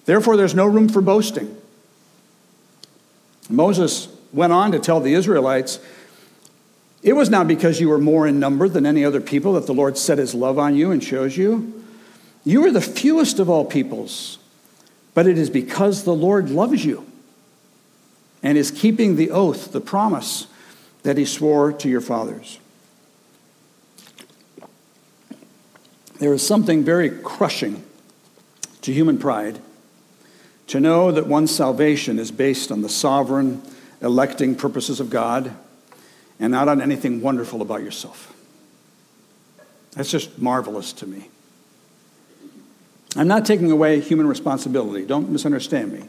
Therefore, 0.05 0.37
there's 0.37 0.55
no 0.55 0.67
room 0.67 0.89
for 0.89 1.03
boasting. 1.03 1.55
Moses 3.51 4.09
went 4.33 4.53
on 4.53 4.73
to 4.73 4.79
tell 4.79 5.01
the 5.01 5.15
Israelites, 5.15 5.81
It 7.02 7.12
was 7.14 7.31
not 7.31 7.47
because 7.47 7.81
you 7.81 7.88
were 7.88 7.99
more 7.99 8.26
in 8.26 8.40
number 8.40 8.69
than 8.69 8.85
any 8.85 9.05
other 9.05 9.21
people 9.21 9.52
that 9.55 9.67
the 9.67 9.75
Lord 9.75 9.97
set 9.97 10.19
his 10.19 10.35
love 10.35 10.59
on 10.59 10.75
you 10.75 10.90
and 10.90 11.00
chose 11.00 11.37
you. 11.37 11.85
You 12.45 12.64
are 12.67 12.73
the 12.73 12.81
fewest 12.81 13.38
of 13.38 13.49
all 13.49 13.64
peoples, 13.64 14.38
but 15.14 15.26
it 15.26 15.38
is 15.38 15.50
because 15.50 16.05
the 16.05 16.14
Lord 16.14 16.50
loves 16.50 16.85
you 16.85 17.07
and 18.43 18.59
is 18.59 18.71
keeping 18.71 19.17
the 19.17 19.31
oath, 19.31 19.73
the 19.73 19.81
promise 19.81 20.47
that 21.02 21.19
he 21.19 21.25
swore 21.25 21.73
to 21.73 21.88
your 21.88 22.00
fathers. 22.00 22.59
There 26.19 26.33
is 26.33 26.45
something 26.45 26.83
very 26.83 27.11
crushing 27.11 27.85
to 28.83 28.93
human 28.93 29.19
pride 29.19 29.61
to 30.67 30.81
know 30.81 31.12
that 31.12 31.26
one's 31.26 31.55
salvation 31.55 32.19
is 32.19 32.33
based 32.33 32.73
on 32.73 32.83
the 32.83 32.88
sovereign, 32.88 33.62
electing 34.02 34.57
purposes 34.57 34.99
of 34.99 35.11
God 35.11 35.55
and 36.40 36.52
not 36.52 36.68
on 36.68 36.80
anything 36.80 37.21
wonderful 37.21 37.62
about 37.62 37.83
yourself. 37.83 38.35
That's 39.92 40.11
just 40.11 40.38
marvelous 40.38 40.92
to 40.95 41.07
me. 41.07 41.28
I'm 43.16 43.28
not 43.28 43.47
taking 43.47 43.71
away 43.71 44.00
human 44.00 44.26
responsibility. 44.26 45.04
Don't 45.04 45.30
misunderstand 45.30 45.92
me. 45.92 46.04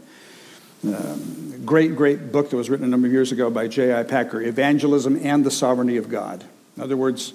Um, 0.93 1.65
great, 1.65 1.95
great 1.95 2.31
book 2.31 2.49
that 2.49 2.57
was 2.57 2.69
written 2.69 2.85
a 2.85 2.89
number 2.89 3.07
of 3.07 3.13
years 3.13 3.31
ago 3.31 3.49
by 3.49 3.67
J.I. 3.67 4.03
Packer 4.03 4.41
Evangelism 4.41 5.19
and 5.23 5.45
the 5.45 5.51
Sovereignty 5.51 5.97
of 5.97 6.09
God. 6.09 6.43
In 6.77 6.83
other 6.83 6.97
words, 6.97 7.33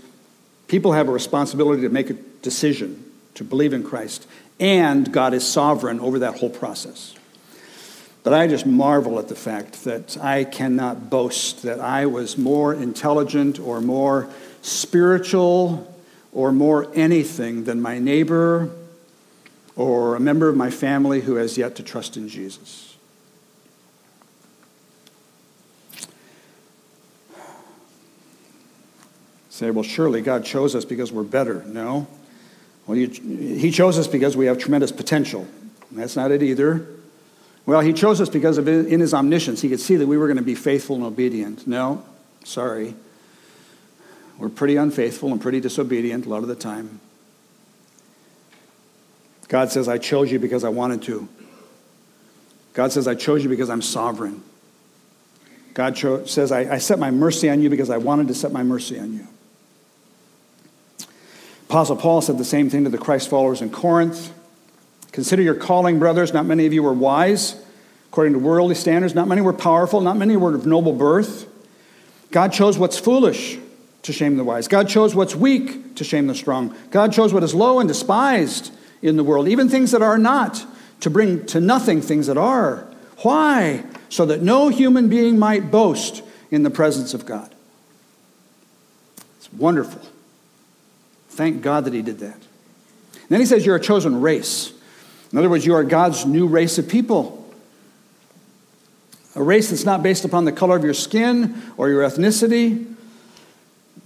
people 0.68 0.92
have 0.92 1.08
a 1.08 1.12
responsibility 1.12 1.82
to 1.82 1.88
make 1.88 2.10
a 2.10 2.14
decision 2.14 3.04
to 3.34 3.44
believe 3.44 3.72
in 3.72 3.82
Christ, 3.82 4.26
and 4.60 5.12
God 5.12 5.34
is 5.34 5.46
sovereign 5.46 6.00
over 6.00 6.20
that 6.20 6.38
whole 6.38 6.50
process. 6.50 7.14
But 8.24 8.32
I 8.32 8.46
just 8.46 8.64
marvel 8.64 9.18
at 9.18 9.28
the 9.28 9.36
fact 9.36 9.84
that 9.84 10.16
I 10.16 10.44
cannot 10.44 11.10
boast 11.10 11.62
that 11.62 11.78
I 11.78 12.06
was 12.06 12.38
more 12.38 12.72
intelligent 12.72 13.60
or 13.60 13.82
more 13.82 14.30
spiritual 14.62 15.94
or 16.32 16.50
more 16.50 16.90
anything 16.94 17.64
than 17.64 17.82
my 17.82 17.98
neighbor 17.98 18.70
or 19.76 20.16
a 20.16 20.20
member 20.20 20.48
of 20.48 20.56
my 20.56 20.70
family 20.70 21.20
who 21.20 21.34
has 21.34 21.58
yet 21.58 21.76
to 21.76 21.82
trust 21.82 22.16
in 22.16 22.30
Jesus. 22.30 22.96
Say, 29.50 29.70
well, 29.70 29.84
surely 29.84 30.22
God 30.22 30.46
chose 30.46 30.74
us 30.74 30.86
because 30.86 31.12
we're 31.12 31.24
better. 31.24 31.62
No. 31.66 32.06
Well, 32.86 32.96
you, 32.96 33.08
He 33.08 33.70
chose 33.70 33.98
us 33.98 34.08
because 34.08 34.34
we 34.34 34.46
have 34.46 34.58
tremendous 34.58 34.92
potential. 34.92 35.46
That's 35.92 36.16
not 36.16 36.30
it 36.30 36.42
either. 36.42 36.88
Well, 37.66 37.80
He 37.80 37.92
chose 37.92 38.20
us 38.20 38.28
because 38.28 38.58
of 38.58 38.68
in 38.68 39.00
His 39.00 39.14
omniscience, 39.14 39.60
He 39.60 39.68
could 39.68 39.80
see 39.80 39.96
that 39.96 40.06
we 40.06 40.16
were 40.16 40.26
going 40.26 40.36
to 40.36 40.42
be 40.42 40.54
faithful 40.54 40.96
and 40.96 41.04
obedient. 41.04 41.66
No, 41.66 42.04
sorry. 42.44 42.94
We're 44.38 44.48
pretty 44.48 44.76
unfaithful 44.76 45.30
and 45.30 45.40
pretty 45.40 45.60
disobedient 45.60 46.26
a 46.26 46.28
lot 46.28 46.42
of 46.42 46.48
the 46.48 46.56
time. 46.56 47.00
God 49.48 49.70
says, 49.70 49.88
I 49.88 49.98
chose 49.98 50.32
you 50.32 50.38
because 50.38 50.64
I 50.64 50.70
wanted 50.70 51.02
to. 51.02 51.28
God 52.72 52.90
says, 52.90 53.06
I 53.06 53.14
chose 53.14 53.44
you 53.44 53.48
because 53.48 53.70
I'm 53.70 53.82
sovereign. 53.82 54.42
God 55.74 55.94
cho- 55.96 56.24
says, 56.24 56.50
I, 56.50 56.74
I 56.74 56.78
set 56.78 56.98
my 56.98 57.10
mercy 57.10 57.48
on 57.48 57.62
you 57.62 57.70
because 57.70 57.90
I 57.90 57.98
wanted 57.98 58.28
to 58.28 58.34
set 58.34 58.52
my 58.52 58.62
mercy 58.62 58.98
on 58.98 59.12
you. 59.12 59.26
Apostle 61.68 61.96
Paul 61.96 62.20
said 62.20 62.38
the 62.38 62.44
same 62.44 62.70
thing 62.70 62.84
to 62.84 62.90
the 62.90 62.98
Christ 62.98 63.28
followers 63.28 63.60
in 63.62 63.70
Corinth. 63.70 64.32
Consider 65.14 65.42
your 65.42 65.54
calling, 65.54 66.00
brothers. 66.00 66.34
Not 66.34 66.44
many 66.44 66.66
of 66.66 66.72
you 66.72 66.82
were 66.82 66.92
wise 66.92 67.54
according 68.08 68.32
to 68.32 68.40
worldly 68.40 68.74
standards. 68.74 69.14
Not 69.14 69.28
many 69.28 69.40
were 69.40 69.52
powerful. 69.52 70.00
Not 70.00 70.16
many 70.16 70.36
were 70.36 70.56
of 70.56 70.66
noble 70.66 70.92
birth. 70.92 71.46
God 72.32 72.52
chose 72.52 72.76
what's 72.78 72.98
foolish 72.98 73.56
to 74.02 74.12
shame 74.12 74.36
the 74.36 74.42
wise. 74.42 74.66
God 74.66 74.88
chose 74.88 75.14
what's 75.14 75.36
weak 75.36 75.94
to 75.94 76.02
shame 76.02 76.26
the 76.26 76.34
strong. 76.34 76.74
God 76.90 77.12
chose 77.12 77.32
what 77.32 77.44
is 77.44 77.54
low 77.54 77.78
and 77.78 77.86
despised 77.86 78.74
in 79.02 79.16
the 79.16 79.22
world, 79.22 79.46
even 79.46 79.68
things 79.68 79.92
that 79.92 80.02
are 80.02 80.18
not, 80.18 80.66
to 80.98 81.10
bring 81.10 81.46
to 81.46 81.60
nothing 81.60 82.02
things 82.02 82.26
that 82.26 82.36
are. 82.36 82.84
Why? 83.18 83.84
So 84.08 84.26
that 84.26 84.42
no 84.42 84.68
human 84.68 85.08
being 85.08 85.38
might 85.38 85.70
boast 85.70 86.24
in 86.50 86.64
the 86.64 86.70
presence 86.70 87.14
of 87.14 87.24
God. 87.24 87.54
It's 89.36 89.52
wonderful. 89.52 90.02
Thank 91.28 91.62
God 91.62 91.84
that 91.84 91.94
He 91.94 92.02
did 92.02 92.18
that. 92.18 92.34
And 92.34 93.28
then 93.28 93.38
He 93.38 93.46
says, 93.46 93.64
You're 93.64 93.76
a 93.76 93.80
chosen 93.80 94.20
race. 94.20 94.73
In 95.34 95.38
other 95.38 95.50
words, 95.50 95.66
you 95.66 95.74
are 95.74 95.82
God's 95.82 96.24
new 96.24 96.46
race 96.46 96.78
of 96.78 96.88
people. 96.88 97.44
A 99.34 99.42
race 99.42 99.70
that's 99.70 99.84
not 99.84 100.00
based 100.00 100.24
upon 100.24 100.44
the 100.44 100.52
color 100.52 100.76
of 100.76 100.84
your 100.84 100.94
skin 100.94 101.60
or 101.76 101.88
your 101.88 102.04
ethnicity. 102.04 102.94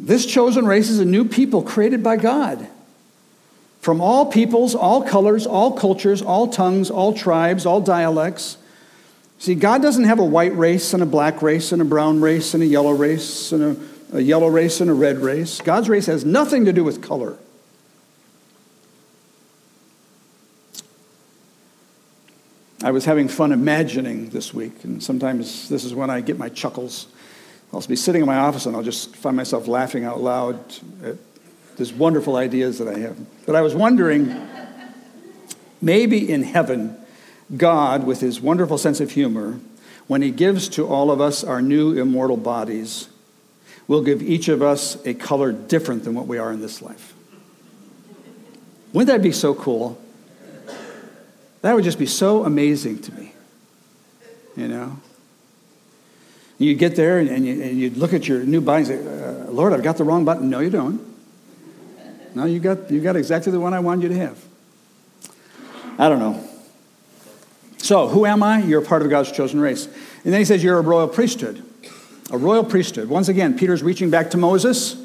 This 0.01 0.25
chosen 0.25 0.65
race 0.65 0.89
is 0.89 1.01
a 1.01 1.05
new 1.05 1.27
people 1.27 1.61
created 1.61 2.03
by 2.03 2.17
God. 2.17 2.67
From 3.83 4.01
all 4.01 4.25
peoples, 4.25 4.75
all 4.75 5.03
colors, 5.03 5.47
all 5.47 5.73
cultures, 5.73 6.23
all 6.23 6.49
tongues, 6.49 6.91
all 6.91 7.13
tribes, 7.13 7.67
all 7.67 7.83
dialects. 7.83 8.57
See, 9.39 9.55
God 9.55 9.83
doesn't 9.83 10.05
have 10.05 10.19
a 10.19 10.25
white 10.25 10.57
race 10.57 10.95
and 10.95 11.03
a 11.03 11.07
black 11.07 11.43
race 11.43 11.73
and 11.73 11.83
a 11.83 11.85
brown 11.85 12.23
race 12.23 12.55
and 12.55 12.63
a 12.63 12.67
yellow 12.67 12.93
race 12.93 13.53
and 13.53 13.63
a 13.63 13.77
a 14.13 14.21
yellow 14.21 14.49
race 14.49 14.81
and 14.81 14.91
a 14.91 14.95
red 14.95 15.19
race. 15.19 15.61
God's 15.61 15.89
race 15.89 16.07
has 16.07 16.25
nothing 16.25 16.65
to 16.65 16.73
do 16.73 16.83
with 16.83 17.03
color. 17.03 17.37
I 22.83 22.93
was 22.93 23.05
having 23.05 23.27
fun 23.27 23.51
imagining 23.51 24.31
this 24.31 24.55
week, 24.55 24.85
and 24.85 25.03
sometimes 25.03 25.69
this 25.69 25.85
is 25.85 25.95
when 25.95 26.11
I 26.11 26.21
get 26.21 26.39
my 26.39 26.49
chuckles. 26.49 27.09
I'll 27.73 27.81
be 27.83 27.97
sitting 27.97 28.23
in 28.23 28.27
my 28.27 28.39
office 28.39 28.67
and 28.67 28.77
I'll 28.77 28.83
just 28.83 29.15
find 29.17 29.37
myself 29.37 29.67
laughing 29.67 30.05
out 30.05 30.21
loud 30.21 30.59
at 31.03 31.17
these 31.77 31.93
wonderful 31.93 32.37
ideas 32.37 32.79
that 32.79 32.89
I 32.89 32.99
have. 33.01 33.17
But 33.47 33.57
I 33.57 33.63
was 33.63 33.75
wondering 33.75 34.35
maybe 35.83 36.31
in 36.31 36.45
heaven, 36.45 36.97
God, 37.57 38.05
with 38.05 38.21
his 38.21 38.41
wonderful 38.41 38.79
sense 38.79 39.01
of 39.01 39.11
humor, 39.11 39.61
when 40.07 40.23
he 40.23 40.31
gives 40.31 40.69
to 40.71 40.87
all 40.87 41.11
of 41.11 41.21
us 41.21 41.45
our 41.45 41.61
new 41.61 41.99
immortal 41.99 42.37
bodies, 42.37 43.09
will 43.87 44.03
give 44.03 44.23
each 44.23 44.49
of 44.49 44.63
us 44.63 45.05
a 45.05 45.15
color 45.15 45.51
different 45.51 46.05
than 46.05 46.15
what 46.15 46.27
we 46.27 46.39
are 46.39 46.53
in 46.53 46.61
this 46.61 46.81
life. 46.81 47.13
Wouldn't 48.93 49.09
that 49.09 49.23
be 49.23 49.33
so 49.33 49.55
cool? 49.55 50.01
That 51.63 51.75
would 51.75 51.85
just 51.85 51.99
be 51.99 52.07
so 52.07 52.45
amazing 52.45 53.01
to 53.03 53.15
me. 53.15 53.33
You 54.57 54.69
know? 54.69 54.99
You'd 56.59 56.79
get 56.79 56.97
there 56.97 57.19
and 57.19 57.47
you, 57.47 57.55
you 57.55 57.91
look 57.91 58.13
at 58.13 58.27
your 58.27 58.41
new 58.41 58.61
body 58.61 58.85
and 58.85 58.87
say, 58.87 58.99
uh, 58.99 59.51
Lord, 59.51 59.73
I've 59.73 59.83
got 59.83 59.97
the 59.97 60.05
wrong 60.05 60.25
button. 60.25 60.51
No, 60.51 60.61
you 60.61 60.71
don't. 60.71 61.01
No, 62.35 62.45
you 62.45 62.61
got, 62.61 62.91
you 62.91 63.01
got 63.01 63.17
exactly 63.17 63.53
the 63.53 63.61
one 63.61 63.75
I 63.75 63.81
wanted 63.81 64.05
you 64.05 64.09
to 64.11 64.17
have. 64.17 64.45
I 65.99 66.09
don't 66.09 66.19
know. 66.19 66.45
So, 67.79 68.09
who 68.09 68.27
am 68.27 68.43
I? 68.43 68.63
You're 68.63 68.83
a 68.83 68.85
part 68.85 69.03
of 69.03 69.11
God's 69.11 69.33
chosen 69.33 69.61
race. 69.61 69.87
And 69.87 70.33
then 70.33 70.41
he 70.41 70.45
says, 70.45 70.63
You're 70.63 70.79
a 70.79 70.83
royal 70.83 71.09
priesthood 71.09 71.65
a 72.31 72.39
royal 72.39 72.65
priesthood. 72.65 73.09
Once 73.09 73.29
again, 73.29 73.57
Peter's 73.57 73.83
reaching 73.83 74.11
back 74.11 74.31
to 74.31 74.37
Moses. 74.37 74.97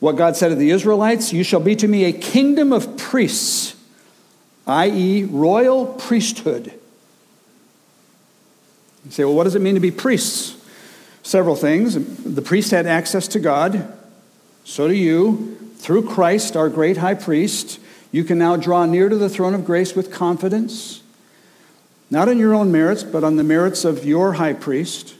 What 0.00 0.16
God 0.16 0.36
said 0.36 0.48
to 0.48 0.54
the 0.54 0.70
Israelites 0.70 1.32
You 1.32 1.42
shall 1.42 1.60
be 1.60 1.76
to 1.76 1.88
me 1.88 2.04
a 2.04 2.12
kingdom 2.12 2.72
of 2.72 2.96
priests, 2.96 3.74
i.e., 4.68 5.24
royal 5.24 5.86
priesthood. 5.86 6.72
You 9.04 9.10
say, 9.10 9.24
well, 9.24 9.34
what 9.34 9.44
does 9.44 9.54
it 9.54 9.62
mean 9.62 9.74
to 9.74 9.80
be 9.80 9.90
priests? 9.90 10.54
Several 11.22 11.56
things. 11.56 11.94
The 12.24 12.42
priest 12.42 12.70
had 12.70 12.86
access 12.86 13.26
to 13.28 13.40
God, 13.40 13.90
so 14.64 14.86
do 14.86 14.94
you. 14.94 15.56
Through 15.76 16.08
Christ, 16.08 16.56
our 16.56 16.68
great 16.68 16.98
high 16.98 17.14
priest, 17.14 17.80
you 18.12 18.24
can 18.24 18.38
now 18.38 18.56
draw 18.56 18.84
near 18.84 19.08
to 19.08 19.16
the 19.16 19.28
throne 19.28 19.54
of 19.54 19.64
grace 19.64 19.94
with 19.94 20.12
confidence, 20.12 21.02
not 22.10 22.28
on 22.28 22.38
your 22.38 22.54
own 22.54 22.72
merits, 22.72 23.02
but 23.02 23.24
on 23.24 23.36
the 23.36 23.44
merits 23.44 23.84
of 23.84 24.04
your 24.04 24.34
high 24.34 24.54
priest. 24.54 25.14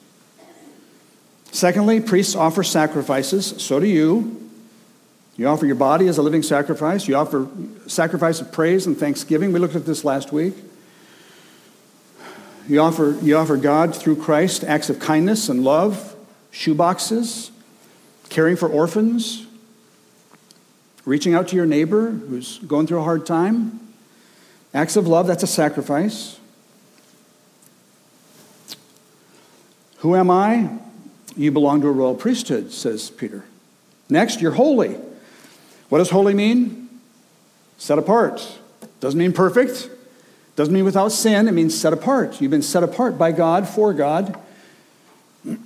Secondly, 1.50 2.00
priests 2.00 2.34
offer 2.34 2.62
sacrifices. 2.62 3.54
So 3.62 3.80
do 3.80 3.86
you. 3.86 4.47
You 5.38 5.46
offer 5.46 5.66
your 5.66 5.76
body 5.76 6.08
as 6.08 6.18
a 6.18 6.22
living 6.22 6.42
sacrifice. 6.42 7.06
You 7.06 7.14
offer 7.14 7.48
sacrifice 7.86 8.40
of 8.40 8.50
praise 8.50 8.86
and 8.86 8.98
thanksgiving. 8.98 9.52
We 9.52 9.60
looked 9.60 9.76
at 9.76 9.86
this 9.86 10.04
last 10.04 10.32
week. 10.32 10.54
You 12.68 12.80
offer, 12.80 13.16
you 13.22 13.36
offer 13.36 13.56
God 13.56 13.94
through 13.94 14.16
Christ 14.16 14.64
acts 14.64 14.90
of 14.90 14.98
kindness 14.98 15.48
and 15.48 15.62
love, 15.62 16.16
shoeboxes, 16.52 17.50
caring 18.28 18.56
for 18.56 18.68
orphans, 18.68 19.46
reaching 21.04 21.34
out 21.34 21.48
to 21.48 21.56
your 21.56 21.66
neighbor 21.66 22.10
who's 22.10 22.58
going 22.58 22.88
through 22.88 22.98
a 22.98 23.04
hard 23.04 23.24
time. 23.24 23.78
Acts 24.74 24.96
of 24.96 25.06
love, 25.06 25.28
that's 25.28 25.44
a 25.44 25.46
sacrifice. 25.46 26.40
Who 29.98 30.16
am 30.16 30.30
I? 30.30 30.78
You 31.36 31.52
belong 31.52 31.80
to 31.82 31.86
a 31.86 31.92
royal 31.92 32.16
priesthood, 32.16 32.72
says 32.72 33.08
Peter. 33.08 33.44
Next, 34.10 34.40
you're 34.40 34.52
holy. 34.52 34.96
What 35.88 35.98
does 35.98 36.10
holy 36.10 36.34
mean? 36.34 36.88
Set 37.78 37.98
apart. 37.98 38.58
Doesn't 39.00 39.18
mean 39.18 39.32
perfect. 39.32 39.90
Doesn't 40.56 40.74
mean 40.74 40.84
without 40.84 41.12
sin. 41.12 41.48
It 41.48 41.52
means 41.52 41.78
set 41.78 41.92
apart. 41.92 42.40
You've 42.40 42.50
been 42.50 42.62
set 42.62 42.82
apart 42.82 43.16
by 43.16 43.32
God, 43.32 43.68
for 43.68 43.92
God. 43.92 44.38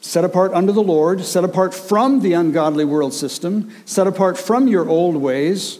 set 0.00 0.24
apart 0.24 0.52
unto 0.52 0.72
the 0.72 0.82
Lord, 0.82 1.24
set 1.24 1.44
apart 1.44 1.74
from 1.74 2.20
the 2.20 2.34
ungodly 2.34 2.84
world 2.84 3.14
system, 3.14 3.70
set 3.86 4.06
apart 4.06 4.36
from 4.36 4.68
your 4.68 4.86
old 4.86 5.16
ways. 5.16 5.78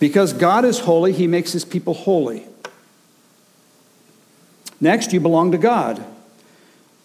Because 0.00 0.32
God 0.32 0.64
is 0.64 0.80
holy, 0.80 1.12
he 1.12 1.26
makes 1.26 1.52
his 1.52 1.64
people 1.64 1.94
holy. 1.94 2.44
Next, 4.80 5.12
you 5.12 5.20
belong 5.20 5.52
to 5.52 5.58
God. 5.58 6.04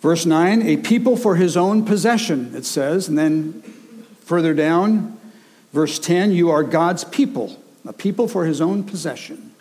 Verse 0.02 0.26
9, 0.26 0.64
a 0.64 0.78
people 0.78 1.16
for 1.16 1.36
his 1.36 1.56
own 1.56 1.86
possession, 1.86 2.54
it 2.56 2.66
says. 2.66 3.08
And 3.08 3.18
then 3.18 3.62
further 4.22 4.56
down, 4.56 5.21
verse 5.74 6.00
10, 6.00 6.32
you 6.32 6.50
are 6.50 6.64
God's 6.64 7.04
people, 7.04 7.58
a 7.86 7.94
people 7.94 8.28
for 8.28 8.46
his 8.46 8.62
own 8.62 8.84
possession. 8.84 9.54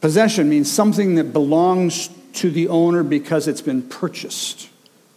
Possession 0.00 0.48
means 0.48 0.70
something 0.70 1.16
that 1.16 1.32
belongs 1.32 2.08
to 2.34 2.50
the 2.50 2.68
owner 2.68 3.02
because 3.02 3.48
it's 3.48 3.62
been 3.62 3.82
purchased. 3.82 4.68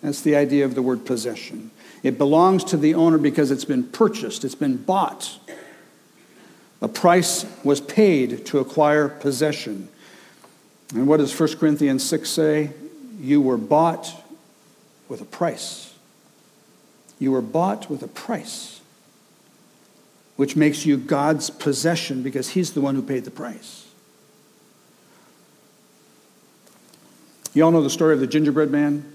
That's 0.01 0.21
the 0.21 0.35
idea 0.35 0.65
of 0.65 0.73
the 0.73 0.81
word 0.81 1.05
possession. 1.05 1.71
It 2.03 2.17
belongs 2.17 2.63
to 2.65 2.77
the 2.77 2.95
owner 2.95 3.19
because 3.19 3.51
it's 3.51 3.65
been 3.65 3.83
purchased, 3.83 4.43
it's 4.43 4.55
been 4.55 4.77
bought. 4.77 5.37
A 6.81 6.87
price 6.87 7.45
was 7.63 7.79
paid 7.79 8.45
to 8.47 8.57
acquire 8.57 9.07
possession. 9.07 9.87
And 10.95 11.07
what 11.07 11.17
does 11.17 11.37
1 11.39 11.57
Corinthians 11.57 12.03
6 12.03 12.27
say? 12.27 12.71
You 13.19 13.39
were 13.39 13.57
bought 13.57 14.11
with 15.07 15.21
a 15.21 15.25
price. 15.25 15.93
You 17.19 17.33
were 17.33 17.41
bought 17.41 17.87
with 17.87 18.01
a 18.01 18.07
price, 18.07 18.80
which 20.35 20.55
makes 20.55 20.85
you 20.85 20.97
God's 20.97 21.49
possession 21.49 22.23
because 22.23 22.49
He's 22.49 22.73
the 22.73 22.81
one 22.81 22.95
who 22.95 23.01
paid 23.01 23.25
the 23.25 23.31
price. 23.31 23.87
You 27.53 27.63
all 27.63 27.71
know 27.71 27.81
the 27.81 27.89
story 27.89 28.13
of 28.13 28.19
the 28.19 28.27
gingerbread 28.27 28.71
man? 28.71 29.11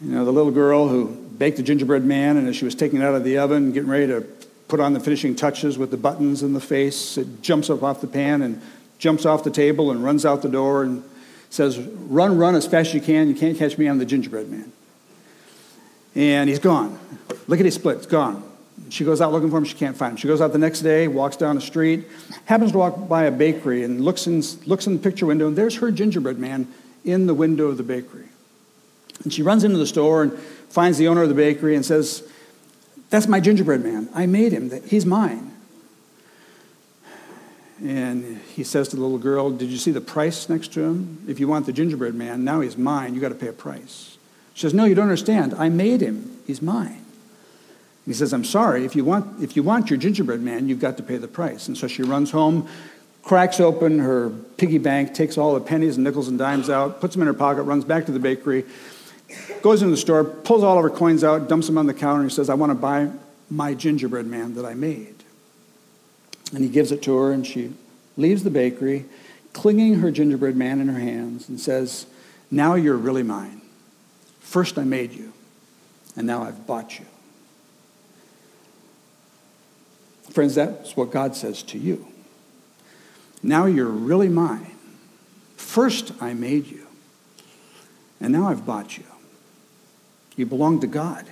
You 0.00 0.12
know, 0.12 0.24
the 0.24 0.32
little 0.32 0.52
girl 0.52 0.88
who 0.88 1.06
baked 1.08 1.56
the 1.56 1.62
gingerbread 1.62 2.04
man, 2.04 2.36
and 2.36 2.48
as 2.48 2.54
she 2.54 2.64
was 2.64 2.76
taking 2.76 3.00
it 3.00 3.04
out 3.04 3.14
of 3.14 3.24
the 3.24 3.38
oven, 3.38 3.72
getting 3.72 3.90
ready 3.90 4.06
to 4.06 4.20
put 4.68 4.78
on 4.78 4.92
the 4.92 5.00
finishing 5.00 5.34
touches 5.34 5.76
with 5.76 5.90
the 5.90 5.96
buttons 5.96 6.42
and 6.42 6.54
the 6.54 6.60
face, 6.60 7.18
it 7.18 7.42
jumps 7.42 7.68
up 7.68 7.82
off 7.82 8.00
the 8.00 8.06
pan 8.06 8.42
and 8.42 8.62
jumps 8.98 9.26
off 9.26 9.42
the 9.42 9.50
table 9.50 9.90
and 9.90 10.04
runs 10.04 10.24
out 10.24 10.42
the 10.42 10.48
door 10.48 10.84
and 10.84 11.02
says, 11.50 11.78
Run, 11.78 12.38
run 12.38 12.54
as 12.54 12.66
fast 12.66 12.90
as 12.90 12.94
you 12.94 13.00
can. 13.00 13.28
You 13.28 13.34
can't 13.34 13.56
catch 13.56 13.76
me. 13.76 13.86
I'm 13.86 13.98
the 13.98 14.06
gingerbread 14.06 14.48
man. 14.48 14.72
And 16.14 16.48
he's 16.48 16.58
gone. 16.58 16.98
Look 17.48 17.58
at 17.58 17.64
his 17.64 17.74
split. 17.74 17.98
It's 17.98 18.06
gone. 18.06 18.47
She 18.90 19.04
goes 19.04 19.20
out 19.20 19.32
looking 19.32 19.50
for 19.50 19.58
him. 19.58 19.64
She 19.64 19.76
can't 19.76 19.96
find 19.96 20.12
him. 20.12 20.16
She 20.16 20.28
goes 20.28 20.40
out 20.40 20.52
the 20.52 20.58
next 20.58 20.80
day, 20.80 21.08
walks 21.08 21.36
down 21.36 21.54
the 21.54 21.60
street, 21.60 22.06
happens 22.46 22.72
to 22.72 22.78
walk 22.78 23.08
by 23.08 23.24
a 23.24 23.30
bakery, 23.30 23.84
and 23.84 24.00
looks 24.00 24.26
in, 24.26 24.42
looks 24.66 24.86
in 24.86 24.94
the 24.94 24.98
picture 24.98 25.26
window, 25.26 25.48
and 25.48 25.56
there's 25.56 25.76
her 25.76 25.90
gingerbread 25.90 26.38
man 26.38 26.66
in 27.04 27.26
the 27.26 27.34
window 27.34 27.66
of 27.66 27.76
the 27.76 27.82
bakery. 27.82 28.26
And 29.24 29.32
she 29.32 29.42
runs 29.42 29.64
into 29.64 29.78
the 29.78 29.86
store 29.86 30.22
and 30.22 30.38
finds 30.68 30.98
the 30.98 31.08
owner 31.08 31.22
of 31.22 31.28
the 31.28 31.34
bakery 31.34 31.74
and 31.74 31.84
says, 31.84 32.22
That's 33.10 33.26
my 33.26 33.40
gingerbread 33.40 33.82
man. 33.82 34.08
I 34.14 34.26
made 34.26 34.52
him. 34.52 34.70
He's 34.86 35.04
mine. 35.04 35.54
And 37.82 38.40
he 38.54 38.64
says 38.64 38.88
to 38.88 38.96
the 38.96 39.02
little 39.02 39.18
girl, 39.18 39.50
Did 39.50 39.70
you 39.70 39.78
see 39.78 39.90
the 39.90 40.00
price 40.00 40.48
next 40.48 40.72
to 40.72 40.82
him? 40.82 41.24
If 41.28 41.40
you 41.40 41.48
want 41.48 41.66
the 41.66 41.72
gingerbread 41.72 42.14
man, 42.14 42.44
now 42.44 42.60
he's 42.60 42.76
mine. 42.76 43.14
You 43.14 43.20
got 43.20 43.28
to 43.30 43.34
pay 43.34 43.48
a 43.48 43.52
price. 43.52 44.18
She 44.54 44.62
says, 44.62 44.74
No, 44.74 44.84
you 44.84 44.94
don't 44.94 45.04
understand. 45.04 45.54
I 45.54 45.68
made 45.68 46.00
him. 46.00 46.40
He's 46.46 46.62
mine. 46.62 47.04
He 48.08 48.14
says, 48.14 48.32
I'm 48.32 48.44
sorry, 48.44 48.86
if 48.86 48.96
you, 48.96 49.04
want, 49.04 49.42
if 49.42 49.54
you 49.54 49.62
want 49.62 49.90
your 49.90 49.98
gingerbread 49.98 50.40
man, 50.40 50.66
you've 50.66 50.80
got 50.80 50.96
to 50.96 51.02
pay 51.02 51.18
the 51.18 51.28
price. 51.28 51.68
And 51.68 51.76
so 51.76 51.86
she 51.86 52.02
runs 52.02 52.30
home, 52.30 52.66
cracks 53.22 53.60
open 53.60 53.98
her 53.98 54.30
piggy 54.56 54.78
bank, 54.78 55.12
takes 55.12 55.36
all 55.36 55.52
the 55.52 55.60
pennies 55.60 55.96
and 55.96 56.04
nickels 56.04 56.26
and 56.26 56.38
dimes 56.38 56.70
out, 56.70 57.02
puts 57.02 57.14
them 57.14 57.20
in 57.20 57.26
her 57.26 57.34
pocket, 57.34 57.64
runs 57.64 57.84
back 57.84 58.06
to 58.06 58.12
the 58.12 58.18
bakery, 58.18 58.64
goes 59.60 59.82
into 59.82 59.90
the 59.90 59.98
store, 59.98 60.24
pulls 60.24 60.64
all 60.64 60.78
of 60.78 60.84
her 60.84 60.88
coins 60.88 61.22
out, 61.22 61.50
dumps 61.50 61.66
them 61.66 61.76
on 61.76 61.86
the 61.86 61.92
counter, 61.92 62.22
and 62.22 62.32
says, 62.32 62.48
I 62.48 62.54
want 62.54 62.70
to 62.70 62.74
buy 62.74 63.10
my 63.50 63.74
gingerbread 63.74 64.24
man 64.24 64.54
that 64.54 64.64
I 64.64 64.72
made. 64.72 65.16
And 66.54 66.64
he 66.64 66.70
gives 66.70 66.90
it 66.90 67.02
to 67.02 67.14
her, 67.18 67.30
and 67.30 67.46
she 67.46 67.74
leaves 68.16 68.42
the 68.42 68.50
bakery, 68.50 69.04
clinging 69.52 69.96
her 69.96 70.10
gingerbread 70.10 70.56
man 70.56 70.80
in 70.80 70.88
her 70.88 70.98
hands, 70.98 71.46
and 71.46 71.60
says, 71.60 72.06
Now 72.50 72.74
you're 72.74 72.96
really 72.96 73.22
mine. 73.22 73.60
First 74.40 74.78
I 74.78 74.84
made 74.84 75.12
you, 75.12 75.34
and 76.16 76.26
now 76.26 76.42
I've 76.42 76.66
bought 76.66 76.98
you. 76.98 77.04
Friends, 80.30 80.54
that's 80.54 80.96
what 80.96 81.10
God 81.10 81.34
says 81.34 81.62
to 81.64 81.78
you. 81.78 82.06
Now 83.42 83.66
you're 83.66 83.86
really 83.86 84.28
mine. 84.28 84.74
First, 85.56 86.12
I 86.20 86.34
made 86.34 86.66
you, 86.66 86.86
and 88.20 88.32
now 88.32 88.48
I've 88.48 88.66
bought 88.66 88.96
you. 88.96 89.04
You 90.36 90.46
belong 90.46 90.80
to 90.80 90.86
God. 90.86 91.26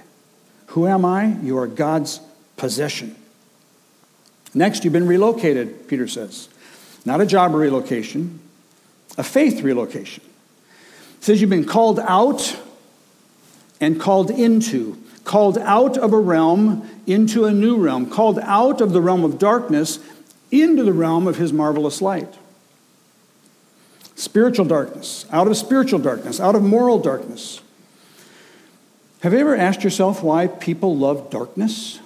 Who 0.69 0.87
am 0.87 1.05
I? 1.05 1.37
You 1.43 1.59
are 1.59 1.67
God's 1.67 2.21
possession. 2.57 3.15
Next, 4.53 4.85
you've 4.85 4.93
been 4.93 5.07
relocated, 5.07 5.89
Peter 5.89 6.09
says. 6.09 6.49
Not 7.05 7.21
a 7.21 7.27
job 7.27 7.55
relocation, 7.55 8.41
a 9.17 9.23
faith 9.23 9.63
relocation. 9.63 10.25
It 11.19 11.25
says 11.25 11.41
you've 11.41 11.51
been 11.51 11.67
called 11.67 12.01
out 12.01 12.59
and 13.81 14.01
called 14.01 14.31
into 14.31 15.01
called 15.27 15.59
out 15.59 15.99
of 15.99 16.13
a 16.13 16.19
realm 16.19 16.89
into 17.05 17.45
a 17.45 17.53
new 17.53 17.77
realm, 17.77 18.09
called 18.09 18.39
out 18.39 18.81
of 18.81 18.93
the 18.93 19.03
realm 19.03 19.25
of 19.25 19.39
darkness 19.39 19.99
into 20.53 20.85
the 20.85 20.93
realm 20.93 21.27
of 21.27 21.37
his 21.37 21.53
marvelous 21.53 22.01
light. 22.01 22.33
Spiritual 24.15 24.65
darkness, 24.65 25.27
out 25.33 25.49
of 25.49 25.57
spiritual 25.57 25.99
darkness, 25.99 26.41
out 26.41 26.55
of 26.55 26.63
moral 26.63 27.01
darkness. 27.01 27.61
Have 29.21 29.33
you 29.33 29.41
ever 29.41 29.57
asked 29.57 29.83
yourself 29.83 30.23
why 30.23 30.47
people 30.47 30.97
love 30.97 31.29
darkness? 31.29 31.99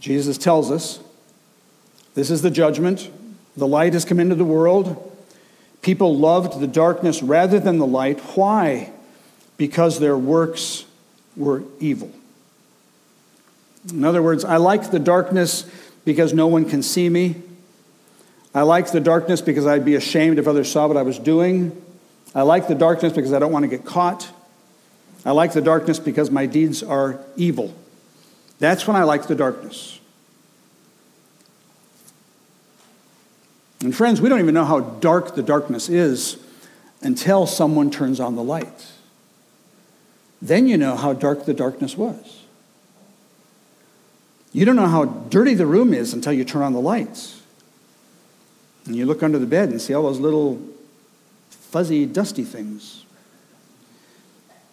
Jesus 0.00 0.36
tells 0.36 0.70
us 0.70 1.00
this 2.14 2.30
is 2.30 2.42
the 2.42 2.50
judgment. 2.50 3.10
The 3.56 3.66
light 3.66 3.94
has 3.94 4.04
come 4.04 4.20
into 4.20 4.34
the 4.34 4.44
world. 4.44 5.18
People 5.80 6.14
loved 6.14 6.60
the 6.60 6.66
darkness 6.66 7.22
rather 7.22 7.58
than 7.58 7.78
the 7.78 7.86
light. 7.86 8.20
Why? 8.36 8.92
Because 9.62 10.00
their 10.00 10.18
works 10.18 10.84
were 11.36 11.62
evil. 11.78 12.10
In 13.92 14.04
other 14.04 14.20
words, 14.20 14.44
I 14.44 14.56
like 14.56 14.90
the 14.90 14.98
darkness 14.98 15.70
because 16.04 16.34
no 16.34 16.48
one 16.48 16.68
can 16.68 16.82
see 16.82 17.08
me. 17.08 17.36
I 18.52 18.62
like 18.62 18.90
the 18.90 18.98
darkness 18.98 19.40
because 19.40 19.64
I'd 19.64 19.84
be 19.84 19.94
ashamed 19.94 20.40
if 20.40 20.48
others 20.48 20.68
saw 20.68 20.88
what 20.88 20.96
I 20.96 21.02
was 21.02 21.16
doing. 21.16 21.80
I 22.34 22.42
like 22.42 22.66
the 22.66 22.74
darkness 22.74 23.12
because 23.12 23.32
I 23.32 23.38
don't 23.38 23.52
want 23.52 23.62
to 23.62 23.68
get 23.68 23.84
caught. 23.84 24.28
I 25.24 25.30
like 25.30 25.52
the 25.52 25.60
darkness 25.60 26.00
because 26.00 26.28
my 26.28 26.46
deeds 26.46 26.82
are 26.82 27.20
evil. 27.36 27.72
That's 28.58 28.88
when 28.88 28.96
I 28.96 29.04
like 29.04 29.28
the 29.28 29.36
darkness. 29.36 30.00
And 33.80 33.94
friends, 33.94 34.20
we 34.20 34.28
don't 34.28 34.40
even 34.40 34.54
know 34.54 34.64
how 34.64 34.80
dark 34.80 35.36
the 35.36 35.42
darkness 35.44 35.88
is 35.88 36.36
until 37.00 37.46
someone 37.46 37.92
turns 37.92 38.18
on 38.18 38.34
the 38.34 38.42
light. 38.42 38.88
Then 40.42 40.66
you 40.66 40.76
know 40.76 40.96
how 40.96 41.12
dark 41.12 41.44
the 41.44 41.54
darkness 41.54 41.96
was. 41.96 42.42
You 44.52 44.64
don't 44.64 44.74
know 44.74 44.88
how 44.88 45.04
dirty 45.04 45.54
the 45.54 45.66
room 45.66 45.94
is 45.94 46.12
until 46.12 46.32
you 46.32 46.44
turn 46.44 46.62
on 46.62 46.72
the 46.72 46.80
lights. 46.80 47.40
And 48.84 48.96
you 48.96 49.06
look 49.06 49.22
under 49.22 49.38
the 49.38 49.46
bed 49.46 49.68
and 49.68 49.80
see 49.80 49.94
all 49.94 50.02
those 50.02 50.18
little 50.18 50.60
fuzzy, 51.48 52.04
dusty 52.04 52.42
things. 52.42 53.04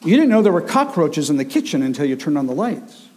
You 0.04 0.16
didn't 0.16 0.30
know 0.30 0.42
there 0.42 0.52
were 0.52 0.60
cockroaches 0.60 1.30
in 1.30 1.38
the 1.38 1.46
kitchen 1.46 1.84
until 1.84 2.06
you 2.06 2.16
turned 2.16 2.38
on 2.38 2.48
the 2.48 2.54
lights. 2.54 3.08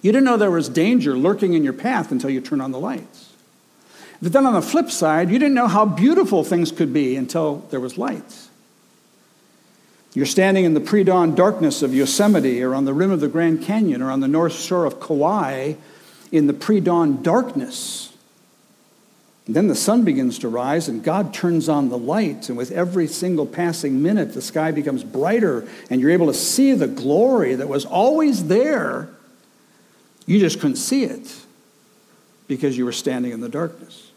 You 0.00 0.10
didn't 0.10 0.24
know 0.24 0.38
there 0.38 0.50
was 0.50 0.70
danger 0.70 1.16
lurking 1.16 1.52
in 1.52 1.64
your 1.64 1.72
path 1.74 2.10
until 2.10 2.30
you 2.30 2.40
turned 2.40 2.62
on 2.62 2.72
the 2.72 2.80
lights. 2.80 3.32
But 4.22 4.32
then 4.32 4.46
on 4.46 4.54
the 4.54 4.62
flip 4.62 4.90
side, 4.90 5.30
you 5.30 5.38
didn't 5.38 5.54
know 5.54 5.68
how 5.68 5.84
beautiful 5.84 6.44
things 6.44 6.72
could 6.72 6.94
be 6.94 7.14
until 7.16 7.58
there 7.70 7.80
was 7.80 7.98
lights. 7.98 8.48
You're 10.14 10.26
standing 10.26 10.64
in 10.64 10.74
the 10.74 10.80
pre 10.80 11.02
dawn 11.02 11.34
darkness 11.34 11.82
of 11.82 11.92
Yosemite 11.92 12.62
or 12.62 12.74
on 12.74 12.84
the 12.84 12.94
rim 12.94 13.10
of 13.10 13.20
the 13.20 13.28
Grand 13.28 13.62
Canyon 13.62 14.00
or 14.00 14.10
on 14.10 14.20
the 14.20 14.28
north 14.28 14.54
shore 14.54 14.84
of 14.84 15.00
Kauai 15.00 15.74
in 16.30 16.46
the 16.46 16.54
pre 16.54 16.78
dawn 16.80 17.20
darkness. 17.22 18.12
And 19.46 19.54
then 19.54 19.66
the 19.66 19.74
sun 19.74 20.04
begins 20.04 20.38
to 20.38 20.48
rise 20.48 20.88
and 20.88 21.02
God 21.02 21.34
turns 21.34 21.68
on 21.68 21.90
the 21.90 21.98
light. 21.98 22.48
And 22.48 22.56
with 22.56 22.70
every 22.70 23.08
single 23.08 23.44
passing 23.44 24.02
minute, 24.02 24.32
the 24.32 24.40
sky 24.40 24.70
becomes 24.70 25.04
brighter 25.04 25.68
and 25.90 26.00
you're 26.00 26.12
able 26.12 26.28
to 26.28 26.34
see 26.34 26.72
the 26.72 26.86
glory 26.86 27.56
that 27.56 27.68
was 27.68 27.84
always 27.84 28.46
there. 28.46 29.10
You 30.26 30.38
just 30.38 30.60
couldn't 30.60 30.76
see 30.76 31.04
it 31.04 31.40
because 32.46 32.78
you 32.78 32.84
were 32.84 32.92
standing 32.92 33.32
in 33.32 33.40
the 33.40 33.48
darkness. 33.48 34.12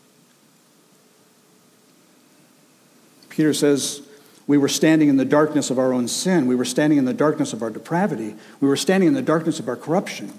Peter 3.30 3.54
says, 3.54 4.07
we 4.48 4.58
were 4.58 4.70
standing 4.70 5.10
in 5.10 5.18
the 5.18 5.26
darkness 5.26 5.70
of 5.70 5.78
our 5.78 5.92
own 5.92 6.08
sin. 6.08 6.48
We 6.48 6.56
were 6.56 6.66
standing 6.66 6.98
in 6.98 7.04
the 7.04 7.14
darkness 7.14 7.52
of 7.52 7.62
our 7.62 7.70
depravity. 7.70 8.36
We 8.62 8.70
were 8.70 8.78
standing 8.78 9.08
in 9.08 9.14
the 9.14 9.22
darkness 9.22 9.60
of 9.60 9.68
our 9.68 9.76
corruption. 9.76 10.32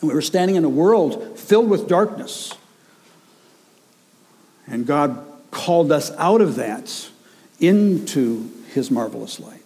And 0.00 0.08
we 0.08 0.14
were 0.14 0.20
standing 0.20 0.56
in 0.56 0.64
a 0.64 0.68
world 0.68 1.38
filled 1.38 1.70
with 1.70 1.88
darkness. 1.88 2.52
And 4.66 4.86
God 4.86 5.24
called 5.50 5.90
us 5.90 6.10
out 6.18 6.42
of 6.42 6.56
that 6.56 7.10
into 7.58 8.50
his 8.74 8.90
marvelous 8.90 9.40
light. 9.40 9.60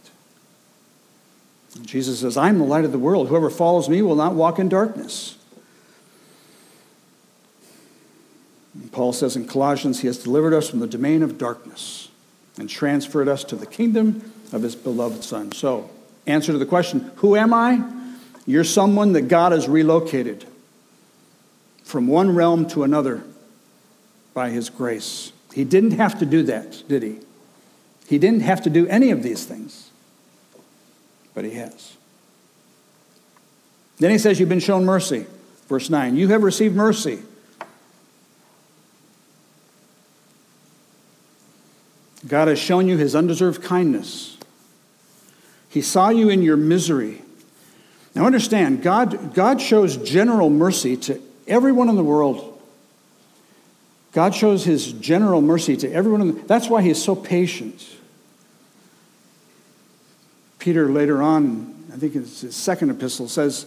Jesus 1.83 2.21
says, 2.21 2.37
I'm 2.37 2.59
the 2.59 2.65
light 2.65 2.85
of 2.85 2.93
the 2.93 2.99
world. 2.99 3.29
Whoever 3.29 3.51
follows 3.51 3.89
me 3.89 4.01
will 4.01 4.17
not 4.17 4.35
walk 4.35 4.59
in 4.59 4.69
darkness. 4.69 5.37
And 8.75 8.91
Paul 8.93 9.13
says 9.13 9.37
in 9.37 9.47
Colossians, 9.47 10.01
He 10.01 10.07
has 10.07 10.19
delivered 10.19 10.55
us 10.55 10.71
from 10.71 10.79
the 10.79 10.87
domain 10.87 11.23
of 11.23 11.37
darkness 11.37 12.06
and 12.59 12.69
transferred 12.69 13.29
us 13.29 13.45
to 13.45 13.57
the 13.57 13.67
kingdom 13.67 14.33
of 14.53 14.63
His 14.63 14.75
beloved 14.75 15.23
Son. 15.23 15.53
So, 15.53 15.91
answer 16.27 16.53
to 16.53 16.59
the 16.59 16.67
question, 16.67 17.11
Who 17.17 17.37
am 17.37 17.53
I? 17.53 17.83
You're 18.47 18.65
someone 18.65 19.13
that 19.15 19.23
God 19.23 19.53
has 19.53 19.69
relocated 19.69 20.45
from 21.83 22.07
one 22.07 22.35
realm 22.35 22.67
to 22.69 22.85
another 22.85 23.23
by 24.35 24.51
His 24.51 24.71
grace. 24.71 25.33
He 25.53 25.65
didn't 25.65 25.93
have 25.93 26.19
to 26.19 26.27
do 26.27 26.43
that, 26.45 26.83
did 26.89 27.03
He? 27.03 27.19
He 28.09 28.19
didn't 28.19 28.41
have 28.41 28.63
to 28.63 28.71
do 28.71 28.87
any 28.87 29.11
of 29.11 29.23
these 29.23 29.45
things, 29.45 29.91
but 31.35 31.45
He 31.45 31.53
has. 31.53 31.97
Then 33.99 34.11
He 34.11 34.19
says, 34.19 34.39
You've 34.39 34.49
been 34.49 34.61
shown 34.61 34.85
mercy. 34.85 35.27
Verse 35.69 35.91
9, 35.91 36.17
you 36.17 36.29
have 36.29 36.43
received 36.43 36.77
mercy. 36.77 37.21
God 42.27 42.49
has 42.49 42.59
shown 42.59 42.89
you 42.89 42.97
his 42.97 43.15
undeserved 43.15 43.63
kindness. 43.63 44.37
He 45.69 45.83
saw 45.83 46.09
you 46.09 46.29
in 46.29 46.43
your 46.43 46.57
misery. 46.57 47.23
Now 48.15 48.25
understand, 48.25 48.83
God, 48.83 49.35
God 49.35 49.61
shows 49.61 49.97
general 49.99 50.49
mercy 50.49 50.97
to 50.97 51.21
everyone 51.47 51.89
in 51.89 51.97
the 51.97 52.05
world. 52.05 52.61
God 54.13 54.35
shows 54.35 54.65
his 54.65 54.93
general 54.93 55.43
mercy 55.43 55.77
to 55.77 55.93
everyone. 55.93 56.23
In 56.23 56.35
the, 56.35 56.43
that's 56.45 56.71
why 56.71 56.81
he 56.81 56.89
is 56.89 57.03
so 57.03 57.15
patient. 57.15 57.87
Peter 60.59 60.89
later 60.89 61.21
on, 61.21 61.85
I 61.93 61.97
think 61.97 62.17
it's 62.17 62.41
his 62.41 62.57
second 62.57 62.91
epistle, 62.91 63.29
says, 63.29 63.67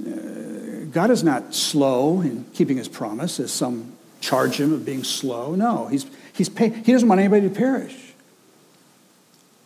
uh, 0.00 0.84
God 0.92 1.10
is 1.10 1.24
not 1.24 1.54
slow 1.54 2.20
in 2.20 2.44
keeping 2.54 2.76
his 2.76 2.88
promise, 2.88 3.40
as 3.40 3.52
some 3.52 3.92
charge 4.20 4.60
him 4.60 4.72
of 4.72 4.84
being 4.84 5.02
slow. 5.02 5.54
No, 5.54 5.88
he's, 5.88 6.06
he's 6.34 6.48
pay, 6.48 6.70
he 6.70 6.92
doesn't 6.92 7.08
want 7.08 7.20
anybody 7.20 7.48
to 7.48 7.54
perish. 7.54 7.96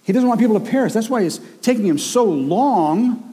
He 0.04 0.12
doesn't 0.12 0.28
want 0.28 0.40
people 0.40 0.60
to 0.60 0.70
perish. 0.70 0.92
That's 0.92 1.08
why 1.08 1.22
it's 1.22 1.40
taking 1.62 1.86
him 1.86 1.98
so 1.98 2.24
long 2.24 3.30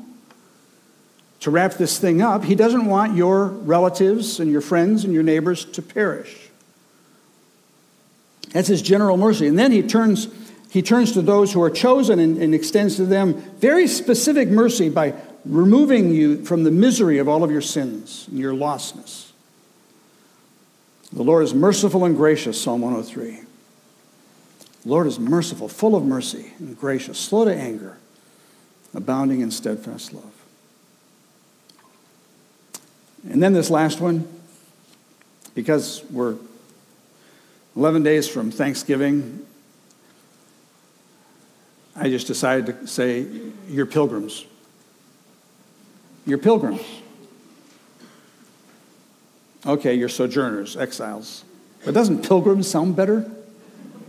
to 1.41 1.51
wrap 1.51 1.73
this 1.73 1.99
thing 1.99 2.21
up. 2.21 2.43
He 2.45 2.55
doesn't 2.55 2.85
want 2.85 3.15
your 3.15 3.47
relatives 3.47 4.39
and 4.39 4.51
your 4.51 4.61
friends 4.61 5.03
and 5.03 5.13
your 5.13 5.23
neighbors 5.23 5.65
to 5.65 5.81
perish. 5.81 6.49
That's 8.51 8.67
his 8.67 8.81
general 8.81 9.17
mercy. 9.17 9.47
And 9.47 9.57
then 9.57 9.71
he 9.71 9.81
turns, 9.81 10.27
he 10.69 10.81
turns 10.81 11.13
to 11.13 11.21
those 11.21 11.51
who 11.51 11.61
are 11.61 11.69
chosen 11.69 12.19
and, 12.19 12.37
and 12.37 12.53
extends 12.53 12.95
to 12.97 13.05
them 13.05 13.33
very 13.57 13.87
specific 13.87 14.49
mercy 14.49 14.89
by 14.89 15.13
removing 15.45 16.13
you 16.13 16.45
from 16.45 16.63
the 16.63 16.71
misery 16.71 17.17
of 17.17 17.27
all 17.27 17.43
of 17.43 17.51
your 17.51 17.61
sins 17.61 18.27
and 18.29 18.37
your 18.37 18.53
lostness. 18.53 19.30
The 21.13 21.23
Lord 21.23 21.43
is 21.43 21.53
merciful 21.53 22.05
and 22.05 22.15
gracious, 22.15 22.61
Psalm 22.61 22.81
103. 22.81 23.41
The 24.83 24.89
Lord 24.89 25.07
is 25.07 25.19
merciful, 25.19 25.67
full 25.67 25.95
of 25.95 26.03
mercy 26.03 26.53
and 26.59 26.77
gracious, 26.79 27.19
slow 27.19 27.45
to 27.45 27.53
anger, 27.53 27.97
abounding 28.93 29.41
in 29.41 29.51
steadfast 29.51 30.13
love. 30.13 30.31
And 33.29 33.43
then 33.43 33.53
this 33.53 33.69
last 33.69 33.99
one, 33.99 34.27
because 35.53 36.03
we're 36.09 36.37
11 37.75 38.03
days 38.03 38.27
from 38.27 38.49
Thanksgiving, 38.49 39.45
I 41.95 42.09
just 42.09 42.25
decided 42.25 42.65
to 42.65 42.87
say, 42.87 43.27
You're 43.67 43.85
pilgrims. 43.85 44.45
You're 46.25 46.37
pilgrims. 46.37 46.81
Okay, 49.65 49.93
you're 49.93 50.09
sojourners, 50.09 50.75
exiles. 50.75 51.43
But 51.85 51.93
doesn't 51.93 52.27
pilgrims 52.27 52.67
sound 52.67 52.95
better? 52.95 53.29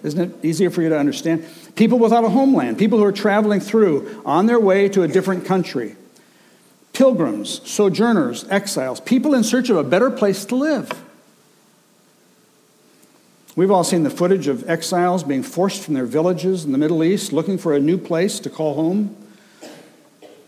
Isn't 0.03 0.21
it 0.21 0.45
easier 0.45 0.71
for 0.71 0.83
you 0.83 0.89
to 0.89 0.99
understand? 0.99 1.47
People 1.77 1.99
without 1.99 2.25
a 2.25 2.29
homeland, 2.29 2.79
people 2.79 2.99
who 2.99 3.05
are 3.05 3.13
traveling 3.13 3.61
through 3.61 4.23
on 4.25 4.47
their 4.47 4.59
way 4.59 4.89
to 4.89 5.03
a 5.03 5.09
different 5.09 5.45
country. 5.45 5.97
Pilgrims, 6.93 7.61
sojourners, 7.69 8.45
exiles, 8.49 9.01
people 9.01 9.35
in 9.35 9.45
search 9.45 9.71
of 9.71 9.77
a 9.77 9.85
better 9.85 10.11
place 10.11 10.45
to 10.47 10.57
live. 10.57 10.91
We've 13.55 13.71
all 13.71 13.85
seen 13.85 14.03
the 14.03 14.11
footage 14.11 14.49
of 14.49 14.69
exiles 14.69 15.23
being 15.23 15.43
forced 15.43 15.83
from 15.83 15.95
their 15.95 16.07
villages 16.07 16.65
in 16.65 16.73
the 16.73 16.79
Middle 16.79 17.05
East, 17.05 17.33
looking 17.33 17.59
for 17.59 17.75
a 17.75 17.81
new 17.81 17.99
place 17.99 18.41
to 18.41 18.51
call 18.51 18.75
home. 18.75 19.15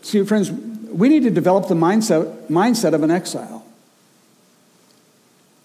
See, 0.01 0.23
friends, 0.23 0.51
we 0.51 1.07
need 1.09 1.23
to 1.23 1.29
develop 1.29 1.67
the 1.67 1.75
mindset, 1.75 2.47
mindset 2.47 2.93
of 2.93 3.03
an 3.03 3.11
exile. 3.11 3.54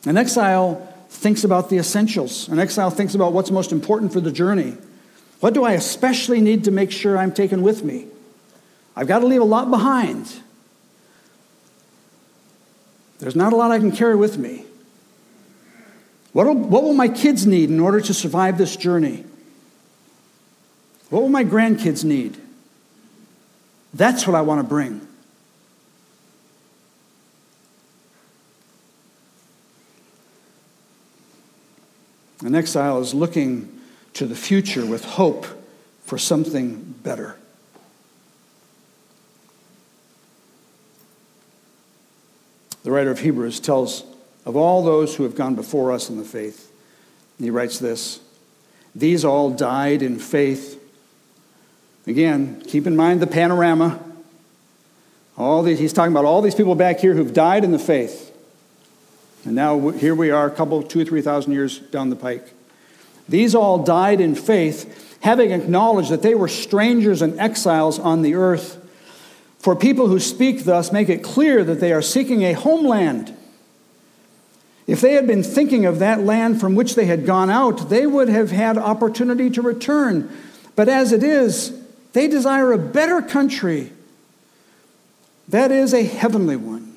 An 0.07 0.17
exile 0.17 0.87
thinks 1.11 1.45
about 1.45 1.69
the 1.69 1.79
essentials. 1.79 2.49
An 2.49 2.59
exile 2.59 2.91
thinks 2.91 3.15
about 3.15 3.33
what's 3.33 3.51
most 3.51 3.73
important 3.73 4.13
for 4.13 4.21
the 4.21 4.33
journey. 4.33 4.77
What 5.41 5.55
do 5.55 5.65
I 5.65 5.73
especially 5.73 6.41
need 6.41 6.65
to 6.65 6.71
make 6.71 6.91
sure 6.91 7.19
I'm 7.19 7.33
taken 7.33 7.63
with 7.63 7.83
me? 7.83 8.07
I've 8.97 9.07
got 9.07 9.21
to 9.21 9.27
leave 9.27 9.41
a 9.41 9.45
lot 9.45 9.71
behind. 9.71 10.41
There's 13.19 13.37
not 13.37 13.53
a 13.53 13.57
lot 13.57 13.71
I 13.71 13.79
can 13.79 13.93
carry 13.93 14.17
with 14.17 14.39
me. 14.39 14.65
What 16.33 16.47
will, 16.47 16.55
what 16.55 16.83
will 16.83 16.95
my 16.95 17.09
kids 17.09 17.47
need 17.47 17.71
in 17.71 17.81
order 17.81 18.01
to 18.01 18.15
survive 18.15 18.57
this 18.57 18.77
journey? 18.77 19.25
What 21.11 21.23
will 21.23 21.29
my 21.29 21.45
grandkids 21.45 22.05
need? 22.05 22.37
That's 23.93 24.27
what 24.27 24.37
I 24.37 24.43
want 24.43 24.61
to 24.61 24.67
bring. 24.67 25.07
An 32.45 32.55
exile 32.55 33.01
is 33.01 33.13
looking 33.13 33.81
to 34.15 34.27
the 34.27 34.35
future 34.35 34.87
with 34.87 35.05
hope 35.05 35.47
for 36.05 36.19
something 36.19 36.95
better. 37.03 37.37
The 42.83 42.91
writer 42.91 43.11
of 43.11 43.21
Hebrews 43.21 43.61
tells 43.61 44.05
of 44.47 44.57
all 44.57 44.83
those 44.83 45.17
who 45.17 45.25
have 45.25 45.35
gone 45.35 45.55
before 45.55 45.93
us 45.93 46.09
in 46.09 46.17
the 46.17 46.25
faith. 46.25 46.73
He 47.39 47.51
writes 47.51 47.79
this 47.79 48.21
These 48.95 49.25
all 49.25 49.51
died 49.51 50.03
in 50.03 50.19
faith. 50.19 50.79
Again, 52.07 52.63
keep 52.67 52.87
in 52.87 52.97
mind 52.97 53.21
the 53.21 53.27
panorama. 53.27 54.03
All 55.37 55.63
these, 55.63 55.79
he's 55.79 55.93
talking 55.93 56.13
about 56.13 56.25
all 56.25 56.43
these 56.43 56.55
people 56.55 56.75
back 56.75 57.01
here 57.01 57.15
who've 57.15 57.33
died 57.33 57.65
in 57.65 57.73
the 57.73 57.79
faith. 57.79 58.30
And 59.45 59.55
now 59.55 59.89
here 59.91 60.15
we 60.15 60.31
are, 60.31 60.47
a 60.47 60.51
couple, 60.51 60.83
two 60.83 61.01
or 61.01 61.05
three 61.05 61.23
thousand 61.23 61.53
years 61.53 61.79
down 61.79 62.11
the 62.11 62.17
pike. 62.17 62.53
These 63.29 63.55
all 63.55 63.83
died 63.83 64.21
in 64.21 64.35
faith, 64.35 65.19
having 65.23 65.53
acknowledged 65.53 66.11
that 66.11 66.23
they 66.23 66.35
were 66.35 66.49
strangers 66.49 67.23
and 67.23 67.39
exiles 67.39 67.99
on 67.99 68.23
the 68.23 68.35
earth. 68.35 68.77
For 69.59 69.77
people 69.77 70.09
who 70.09 70.19
speak 70.19 70.65
thus 70.65 70.91
make 70.91 71.09
it 71.09 71.23
clear 71.23 71.63
that 71.65 71.81
they 71.81 71.93
are 71.93 72.03
seeking 72.03 72.43
a 72.43 72.55
homeland. 72.55 73.37
If 74.87 75.01
they 75.01 75.13
had 75.13 75.27
been 75.27 75.43
thinking 75.43 75.87
of 75.87 76.01
that 76.01 76.21
land 76.21 76.61
from 76.61 76.75
which 76.75 76.95
they 76.95 77.05
had 77.05 77.25
gone 77.27 77.51
out, 77.51 77.91
they 77.91 78.07
would 78.07 78.29
have 78.29 78.51
had 78.51 78.77
opportunity 78.77 79.49
to 79.51 79.63
return. 79.63 80.29
But 80.75 80.89
as 80.89 81.13
it 81.13 81.23
is, 81.23 81.79
they 82.13 82.27
desire 82.27 82.73
a 82.73 82.79
better 82.79 83.23
country. 83.23 83.93
That 85.47 85.71
is 85.71 85.95
a 85.95 86.03
heavenly 86.03 86.57
one. 86.57 86.97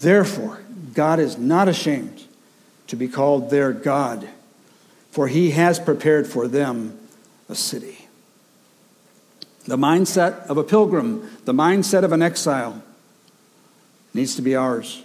Therefore, 0.00 0.60
God 0.94 1.18
is 1.18 1.36
not 1.36 1.68
ashamed 1.68 2.24
to 2.86 2.96
be 2.96 3.08
called 3.08 3.50
their 3.50 3.72
God, 3.72 4.28
for 5.10 5.28
he 5.28 5.50
has 5.50 5.78
prepared 5.78 6.26
for 6.26 6.48
them 6.48 6.98
a 7.48 7.54
city. 7.54 8.08
The 9.66 9.76
mindset 9.76 10.46
of 10.46 10.58
a 10.58 10.64
pilgrim, 10.64 11.28
the 11.44 11.54
mindset 11.54 12.04
of 12.04 12.12
an 12.12 12.22
exile, 12.22 12.82
needs 14.12 14.36
to 14.36 14.42
be 14.42 14.54
ours. 14.54 15.02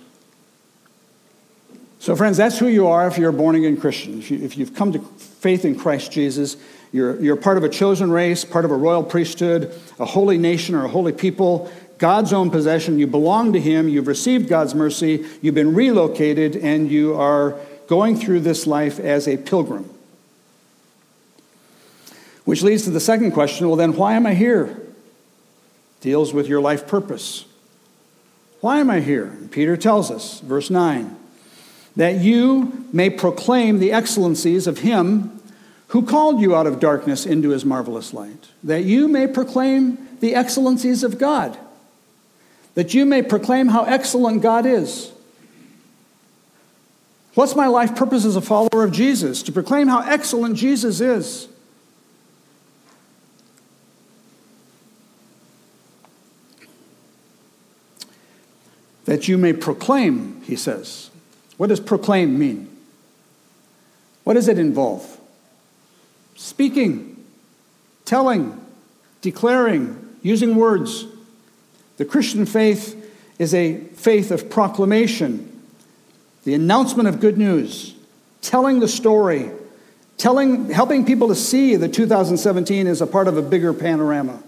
So, 1.99 2.15
friends, 2.15 2.37
that's 2.37 2.57
who 2.57 2.67
you 2.67 2.87
are 2.87 3.07
if 3.07 3.17
you're 3.17 3.31
a 3.31 3.33
born 3.33 3.55
again 3.55 3.75
Christian. 3.75 4.19
If, 4.19 4.57
you, 4.57 4.65
have 4.65 4.73
come 4.73 4.93
to 4.93 4.99
faith 4.99 5.65
in 5.65 5.77
Christ 5.77 6.11
Jesus, 6.11 6.55
you're, 6.93 7.19
you're 7.21 7.35
part 7.35 7.57
of 7.57 7.63
a 7.63 7.69
chosen 7.69 8.09
race, 8.09 8.45
part 8.45 8.63
of 8.63 8.71
a 8.71 8.75
royal 8.75 9.03
priesthood, 9.03 9.73
a 9.99 10.05
holy 10.05 10.37
nation, 10.37 10.75
or 10.75 10.85
a 10.85 10.87
holy 10.87 11.11
people. 11.11 11.69
God's 11.99 12.33
own 12.33 12.49
possession. 12.49 12.97
You 12.97 13.07
belong 13.07 13.53
to 13.53 13.59
Him. 13.59 13.87
You've 13.87 14.07
received 14.07 14.49
God's 14.49 14.73
mercy. 14.73 15.25
You've 15.41 15.55
been 15.55 15.75
relocated, 15.75 16.55
and 16.55 16.89
you 16.89 17.15
are 17.15 17.59
going 17.87 18.17
through 18.17 18.39
this 18.39 18.65
life 18.65 18.99
as 18.99 19.27
a 19.27 19.37
pilgrim. 19.37 19.89
Which 22.45 22.63
leads 22.63 22.85
to 22.85 22.89
the 22.89 22.99
second 22.99 23.31
question 23.33 23.67
well, 23.67 23.75
then, 23.75 23.95
why 23.95 24.13
am 24.15 24.25
I 24.25 24.33
here? 24.33 24.81
Deals 26.01 26.33
with 26.33 26.47
your 26.47 26.61
life 26.61 26.87
purpose. 26.87 27.45
Why 28.61 28.79
am 28.79 28.89
I 28.89 29.01
here? 29.01 29.37
Peter 29.51 29.77
tells 29.77 30.09
us, 30.09 30.39
verse 30.39 30.69
9, 30.69 31.15
that 31.95 32.15
you 32.15 32.87
may 32.91 33.09
proclaim 33.09 33.79
the 33.79 33.91
excellencies 33.91 34.65
of 34.65 34.79
Him 34.79 35.39
who 35.89 36.05
called 36.05 36.39
you 36.39 36.55
out 36.55 36.67
of 36.67 36.79
darkness 36.79 37.25
into 37.25 37.49
his 37.49 37.65
marvelous 37.65 38.13
light, 38.13 38.49
that 38.63 38.83
you 38.83 39.07
may 39.07 39.27
proclaim 39.27 39.97
the 40.19 40.35
excellencies 40.35 41.03
of 41.03 41.17
God, 41.17 41.57
that 42.79 42.93
you 42.93 43.05
may 43.05 43.21
proclaim 43.21 43.67
how 43.67 43.83
excellent 43.83 44.41
God 44.41 44.65
is. 44.65 45.11
What's 47.33 47.53
my 47.53 47.67
life 47.67 47.93
purpose 47.93 48.23
as 48.23 48.37
a 48.37 48.41
follower 48.41 48.85
of 48.85 48.93
Jesus? 48.93 49.43
To 49.43 49.51
proclaim 49.51 49.89
how 49.89 49.99
excellent 49.99 50.55
Jesus 50.55 51.01
is. 51.01 51.49
That 59.03 59.27
you 59.27 59.37
may 59.37 59.51
proclaim, 59.51 60.41
he 60.43 60.55
says. 60.55 61.09
What 61.57 61.67
does 61.67 61.81
proclaim 61.81 62.39
mean? 62.39 62.73
What 64.23 64.35
does 64.35 64.47
it 64.47 64.57
involve? 64.57 65.19
Speaking, 66.37 67.21
telling, 68.05 68.65
declaring, 69.19 70.15
using 70.21 70.55
words. 70.55 71.07
The 71.99 72.05
Christian 72.05 72.45
faith 72.45 72.95
is 73.39 73.53
a 73.53 73.75
faith 73.75 74.31
of 74.31 74.49
proclamation, 74.49 75.61
the 76.45 76.53
announcement 76.53 77.09
of 77.09 77.19
good 77.19 77.37
news, 77.37 77.93
telling 78.41 78.79
the 78.79 78.87
story, 78.87 79.51
telling, 80.15 80.69
helping 80.69 81.05
people 81.05 81.27
to 81.27 81.35
see 81.35 81.75
that 81.75 81.93
2017 81.93 82.87
is 82.87 83.01
a 83.01 83.05
part 83.05 83.27
of 83.27 83.35
a 83.35 83.41
bigger 83.41 83.73
panorama, 83.73 84.41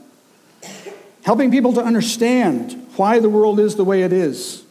helping 1.24 1.52
people 1.52 1.74
to 1.74 1.84
understand 1.84 2.88
why 2.96 3.20
the 3.20 3.28
world 3.28 3.60
is 3.60 3.76
the 3.76 3.84
way 3.84 4.04
it 4.04 4.14
is, 4.14 4.64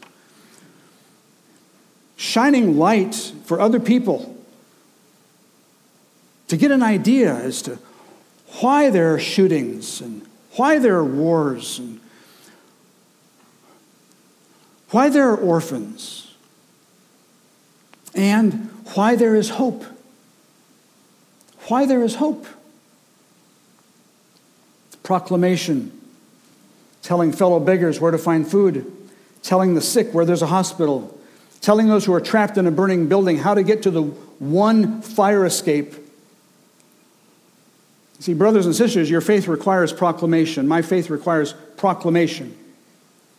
shining 2.17 2.79
light 2.79 3.35
for 3.45 3.61
other 3.61 3.79
people 3.79 4.43
to 6.49 6.57
get 6.57 6.71
an 6.71 6.83
idea 6.83 7.35
as 7.35 7.61
to 7.61 7.79
why 8.61 8.89
there 8.89 9.13
are 9.13 9.19
shootings 9.19 10.01
and 10.01 10.27
why 10.53 10.79
there 10.79 10.97
are 10.97 11.05
wars 11.05 11.79
and 11.79 12.01
why 14.91 15.09
there 15.09 15.31
are 15.31 15.37
orphans 15.37 16.35
and 18.15 18.71
why 18.95 19.17
there 19.17 19.37
is 19.37 19.51
hope. 19.51 19.85
Why 21.69 21.87
there 21.87 22.03
is 22.03 22.17
hope. 22.17 22.47
Proclamation, 25.03 25.93
telling 27.03 27.33
fellow 27.33 27.61
beggars 27.61 28.01
where 28.01 28.11
to 28.11 28.19
find 28.19 28.47
food, 28.47 28.91
telling 29.43 29.75
the 29.75 29.81
sick 29.81 30.13
where 30.13 30.25
there's 30.25 30.43
a 30.43 30.47
hospital, 30.47 31.19
telling 31.61 31.89
those 31.89 32.05
who 32.05 32.13
are 32.13 32.21
trapped 32.21 32.59
in 32.59 32.67
a 32.67 32.71
burning 32.71 33.09
building 33.09 33.39
how 33.39 33.55
to 33.55 33.63
get 33.63 33.83
to 33.83 33.91
the 33.91 34.03
one 34.03 35.03
fire 35.03 35.45
escape 35.45 35.95
See, 38.21 38.35
brothers 38.35 38.67
and 38.67 38.77
sisters, 38.77 39.09
your 39.09 39.23
faith 39.23 39.49
requires 39.49 39.95
proclamation. 39.95 40.69
My 40.69 40.83
faith 40.83 41.09
requires 41.09 41.55
proclamation. 41.79 42.55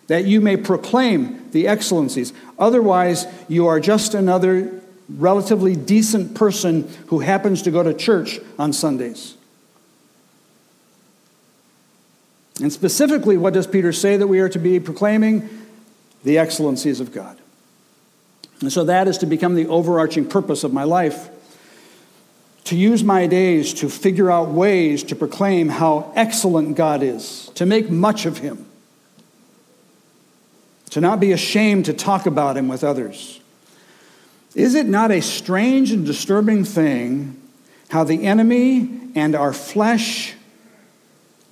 That 0.07 0.25
you 0.25 0.41
may 0.41 0.57
proclaim 0.57 1.40
the 1.51 1.67
excellencies. 1.67 2.33
Otherwise, 2.57 3.25
you 3.47 3.67
are 3.67 3.79
just 3.79 4.13
another 4.13 4.81
relatively 5.09 5.75
decent 5.75 6.35
person 6.35 6.87
who 7.07 7.19
happens 7.19 7.61
to 7.63 7.71
go 7.71 7.83
to 7.83 7.93
church 7.93 8.39
on 8.57 8.73
Sundays. 8.73 9.35
And 12.61 12.71
specifically, 12.71 13.37
what 13.37 13.53
does 13.53 13.67
Peter 13.67 13.91
say 13.91 14.17
that 14.17 14.27
we 14.27 14.39
are 14.39 14.49
to 14.49 14.59
be 14.59 14.79
proclaiming? 14.79 15.49
The 16.23 16.37
excellencies 16.37 16.99
of 16.99 17.11
God. 17.11 17.37
And 18.61 18.71
so 18.71 18.83
that 18.83 19.07
is 19.07 19.17
to 19.19 19.25
become 19.25 19.55
the 19.55 19.67
overarching 19.67 20.27
purpose 20.27 20.63
of 20.63 20.71
my 20.71 20.83
life 20.83 21.29
to 22.65 22.77
use 22.77 23.03
my 23.03 23.27
days 23.27 23.73
to 23.73 23.89
figure 23.89 24.31
out 24.31 24.49
ways 24.49 25.03
to 25.03 25.15
proclaim 25.15 25.67
how 25.67 26.11
excellent 26.15 26.75
God 26.77 27.03
is, 27.03 27.49
to 27.55 27.65
make 27.65 27.89
much 27.89 28.25
of 28.25 28.37
Him, 28.37 28.65
to 30.91 31.01
not 31.01 31.19
be 31.19 31.31
ashamed 31.31 31.85
to 31.85 31.93
talk 31.93 32.25
about 32.25 32.55
Him 32.55 32.67
with 32.67 32.83
others. 32.83 33.39
Is 34.55 34.75
it 34.75 34.85
not 34.85 35.11
a 35.11 35.21
strange 35.21 35.91
and 35.91 36.05
disturbing 36.05 36.63
thing 36.63 37.41
how 37.89 38.03
the 38.03 38.25
enemy 38.25 39.11
and 39.15 39.35
our 39.35 39.53
flesh 39.53 40.35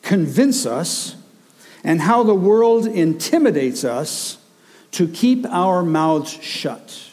convince 0.02 0.65
us, 0.65 1.15
and 1.84 2.02
how 2.02 2.23
the 2.23 2.34
world 2.34 2.88
intimidates 2.88 3.84
us 3.84 4.38
to 4.91 5.08
keep 5.08 5.45
our 5.47 5.84
mouths 5.84 6.32
shut? 6.41 7.10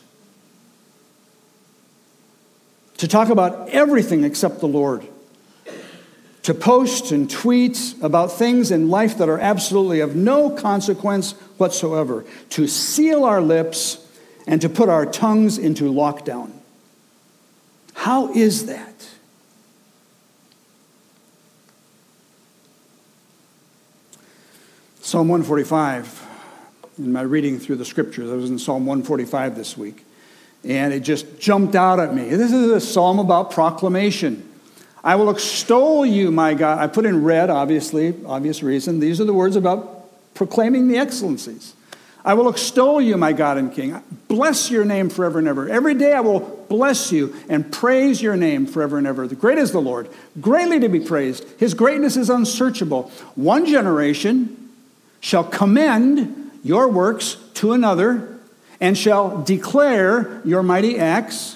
to 2.99 3.09
talk 3.09 3.29
about 3.29 3.69
everything 3.69 4.25
except 4.25 4.61
the 4.61 4.69
Lord, 4.69 5.07
to 6.47 6.55
post 6.55 7.11
and 7.11 7.29
tweet 7.29 7.97
about 8.01 8.31
things 8.31 8.71
in 8.71 8.89
life 8.89 9.19
that 9.19 9.29
are 9.29 9.41
absolutely 9.41 9.99
of 9.99 10.15
no 10.15 10.49
consequence 10.49 11.33
whatsoever, 11.59 12.25
to 12.51 12.69
seal 12.69 13.25
our 13.25 13.41
lips 13.41 14.07
and 14.47 14.61
to 14.61 14.69
put 14.69 14.89
our 14.89 15.05
tongues 15.05 15.59
into 15.59 15.93
lockdown. 15.93 16.53
How 17.95 18.33
is 18.33 18.67
that? 18.67 19.09
Psalm 25.01 25.27
145, 25.27 26.27
in 26.99 27.13
my 27.13 27.23
reading 27.23 27.59
through 27.59 27.75
the 27.75 27.85
scriptures, 27.85 28.31
I 28.31 28.37
was 28.37 28.51
in 28.51 28.61
Psalm 28.61 28.87
145 28.87 29.57
this 29.57 29.77
week 29.77 30.05
and 30.63 30.95
it 30.95 31.01
just 31.01 31.41
jumped 31.41 31.75
out 31.75 31.99
at 31.99 32.15
me. 32.15 32.29
This 32.29 32.53
is 32.53 32.71
a 32.71 32.81
psalm 32.81 33.19
about 33.19 33.51
proclamation. 33.51 34.46
I 35.07 35.15
will 35.15 35.31
extol 35.31 36.05
you, 36.05 36.33
my 36.33 36.55
God. 36.55 36.81
I 36.81 36.89
put 36.89 37.07
in 37.07 37.23
red, 37.23 37.49
obviously, 37.49 38.13
obvious 38.27 38.61
reason. 38.61 38.99
These 38.99 39.21
are 39.21 39.25
the 39.25 39.33
words 39.33 39.55
about 39.55 40.11
proclaiming 40.35 40.89
the 40.89 40.99
excellencies. 40.99 41.75
I 42.25 42.35
will 42.35 42.49
extol 42.49 43.01
you, 43.01 43.17
my 43.17 43.33
God 43.33 43.57
and 43.57 43.73
King. 43.73 44.03
Bless 44.27 44.69
your 44.69 44.85
name 44.85 45.09
forever 45.09 45.39
and 45.39 45.47
ever. 45.47 45.69
Every 45.69 45.95
day 45.95 46.13
I 46.13 46.19
will 46.19 46.41
bless 46.69 47.13
you 47.13 47.37
and 47.49 47.73
praise 47.73 48.21
your 48.21 48.37
name 48.37 48.67
forever 48.67 48.99
and 48.99 49.07
ever. 49.07 49.29
The 49.29 49.37
great 49.37 49.59
is 49.59 49.71
the 49.71 49.81
Lord, 49.81 50.09
greatly 50.41 50.81
to 50.81 50.89
be 50.89 50.99
praised. 50.99 51.47
His 51.57 51.73
greatness 51.73 52.17
is 52.17 52.29
unsearchable. 52.29 53.13
One 53.37 53.65
generation 53.65 54.71
shall 55.21 55.45
commend 55.45 56.51
your 56.65 56.89
works 56.89 57.37
to 57.55 57.75
another 57.75 58.41
and 58.81 58.99
shall 58.99 59.41
declare 59.45 60.43
your 60.45 60.65
mighty 60.65 60.99
acts. 60.99 61.56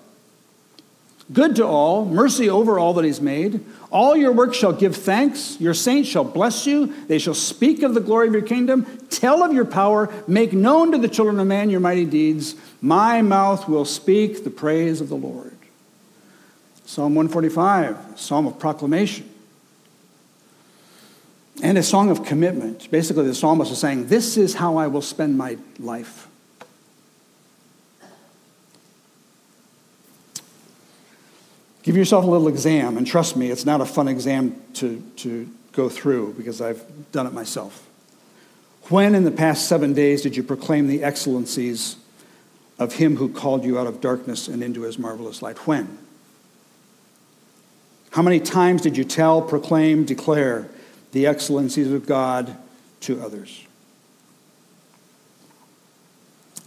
good 1.33 1.55
to 1.57 1.65
all, 1.65 2.05
mercy 2.05 2.49
over 2.49 2.79
all 2.79 2.93
that 2.93 3.05
he's 3.05 3.21
made. 3.21 3.63
All 3.91 4.15
your 4.15 4.31
works 4.31 4.57
shall 4.57 4.73
give 4.73 4.95
thanks. 4.95 5.59
Your 5.59 5.73
saints 5.73 6.09
shall 6.09 6.23
bless 6.23 6.65
you. 6.65 6.87
They 7.07 7.19
shall 7.19 7.33
speak 7.33 7.83
of 7.83 7.93
the 7.93 7.99
glory 7.99 8.27
of 8.27 8.33
your 8.33 8.41
kingdom, 8.41 8.85
tell 9.09 9.43
of 9.43 9.53
your 9.53 9.65
power, 9.65 10.13
make 10.27 10.53
known 10.53 10.91
to 10.91 10.97
the 10.97 11.07
children 11.07 11.39
of 11.39 11.47
man 11.47 11.69
your 11.69 11.79
mighty 11.79 12.05
deeds. 12.05 12.55
My 12.81 13.21
mouth 13.21 13.67
will 13.67 13.85
speak 13.85 14.43
the 14.43 14.49
praise 14.49 15.01
of 15.01 15.09
the 15.09 15.15
Lord. 15.15 15.57
Psalm 16.85 17.15
145, 17.15 18.19
psalm 18.19 18.47
of 18.47 18.59
proclamation. 18.59 19.29
And 21.63 21.77
a 21.77 21.83
song 21.83 22.09
of 22.09 22.25
commitment. 22.25 22.89
Basically, 22.89 23.25
the 23.25 23.35
psalmist 23.35 23.71
is 23.71 23.77
saying, 23.77 24.07
This 24.07 24.35
is 24.35 24.55
how 24.55 24.77
I 24.77 24.87
will 24.87 25.01
spend 25.01 25.37
my 25.37 25.57
life. 25.79 26.27
Give 31.83 31.97
yourself 31.97 32.25
a 32.25 32.27
little 32.27 32.47
exam, 32.47 32.97
and 32.97 33.07
trust 33.07 33.35
me, 33.35 33.49
it's 33.49 33.65
not 33.65 33.81
a 33.81 33.85
fun 33.85 34.07
exam 34.07 34.61
to, 34.75 35.01
to 35.17 35.49
go 35.71 35.89
through 35.89 36.33
because 36.33 36.61
I've 36.61 36.83
done 37.11 37.25
it 37.25 37.33
myself. 37.33 37.87
When 38.89 39.15
in 39.15 39.23
the 39.23 39.31
past 39.31 39.67
seven 39.67 39.93
days 39.93 40.21
did 40.21 40.35
you 40.35 40.43
proclaim 40.43 40.87
the 40.87 41.03
excellencies 41.03 41.95
of 42.77 42.95
him 42.95 43.15
who 43.17 43.29
called 43.29 43.63
you 43.63 43.79
out 43.79 43.87
of 43.87 44.01
darkness 44.01 44.47
and 44.47 44.61
into 44.61 44.81
his 44.81 44.99
marvelous 44.99 45.41
light? 45.41 45.65
When? 45.67 45.97
How 48.11 48.21
many 48.21 48.39
times 48.39 48.81
did 48.81 48.97
you 48.97 49.03
tell, 49.03 49.41
proclaim, 49.41 50.03
declare 50.03 50.69
the 51.13 51.25
excellencies 51.25 51.91
of 51.91 52.05
God 52.05 52.55
to 53.01 53.21
others? 53.21 53.65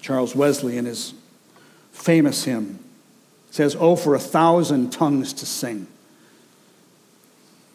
Charles 0.00 0.34
Wesley, 0.34 0.76
in 0.76 0.84
his 0.84 1.14
famous 1.92 2.44
hymn, 2.44 2.83
says, 3.54 3.76
Oh, 3.78 3.94
for 3.94 4.16
a 4.16 4.18
thousand 4.18 4.90
tongues 4.90 5.32
to 5.34 5.46
sing. 5.46 5.86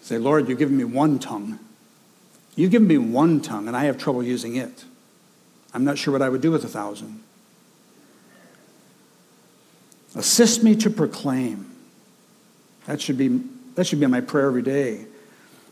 Say, 0.01 0.17
Lord, 0.17 0.49
you've 0.49 0.59
given 0.59 0.75
me 0.75 0.83
one 0.83 1.19
tongue. 1.19 1.57
You've 2.57 2.71
given 2.71 2.89
me 2.89 2.97
one 2.97 3.39
tongue, 3.39 3.65
and 3.65 3.77
I 3.77 3.85
have 3.85 3.97
trouble 3.97 4.21
using 4.21 4.57
it. 4.57 4.83
I'm 5.73 5.85
not 5.85 5.97
sure 5.97 6.11
what 6.11 6.21
I 6.21 6.27
would 6.27 6.41
do 6.41 6.51
with 6.51 6.65
a 6.65 6.67
thousand. 6.67 7.23
Assist 10.15 10.63
me 10.63 10.75
to 10.75 10.89
proclaim. 10.89 11.73
That 12.85 12.99
should 12.99 13.17
be, 13.17 13.41
that 13.75 13.87
should 13.87 14.01
be 14.01 14.07
my 14.07 14.19
prayer 14.19 14.47
every 14.47 14.63
day. 14.63 15.05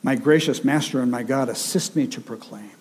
My 0.03 0.15
gracious 0.15 0.63
Master 0.63 1.01
and 1.01 1.11
my 1.11 1.23
God, 1.23 1.49
assist 1.49 1.97
me 1.97 2.07
to 2.07 2.21
proclaim. 2.21 2.71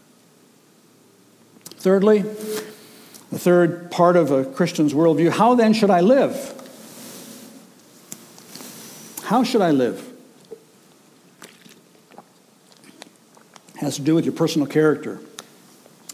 Thirdly, 1.64 2.20
the 2.20 3.38
third 3.38 3.90
part 3.90 4.14
of 4.14 4.30
a 4.30 4.44
Christian's 4.44 4.94
worldview 4.94 5.30
how 5.30 5.56
then 5.56 5.72
should 5.72 5.90
I 5.90 6.02
live? 6.02 6.52
How 9.26 9.42
should 9.42 9.60
I 9.60 9.72
live? 9.72 10.12
has 13.78 13.96
to 13.96 14.02
do 14.02 14.14
with 14.14 14.24
your 14.24 14.34
personal 14.34 14.68
character. 14.68 15.18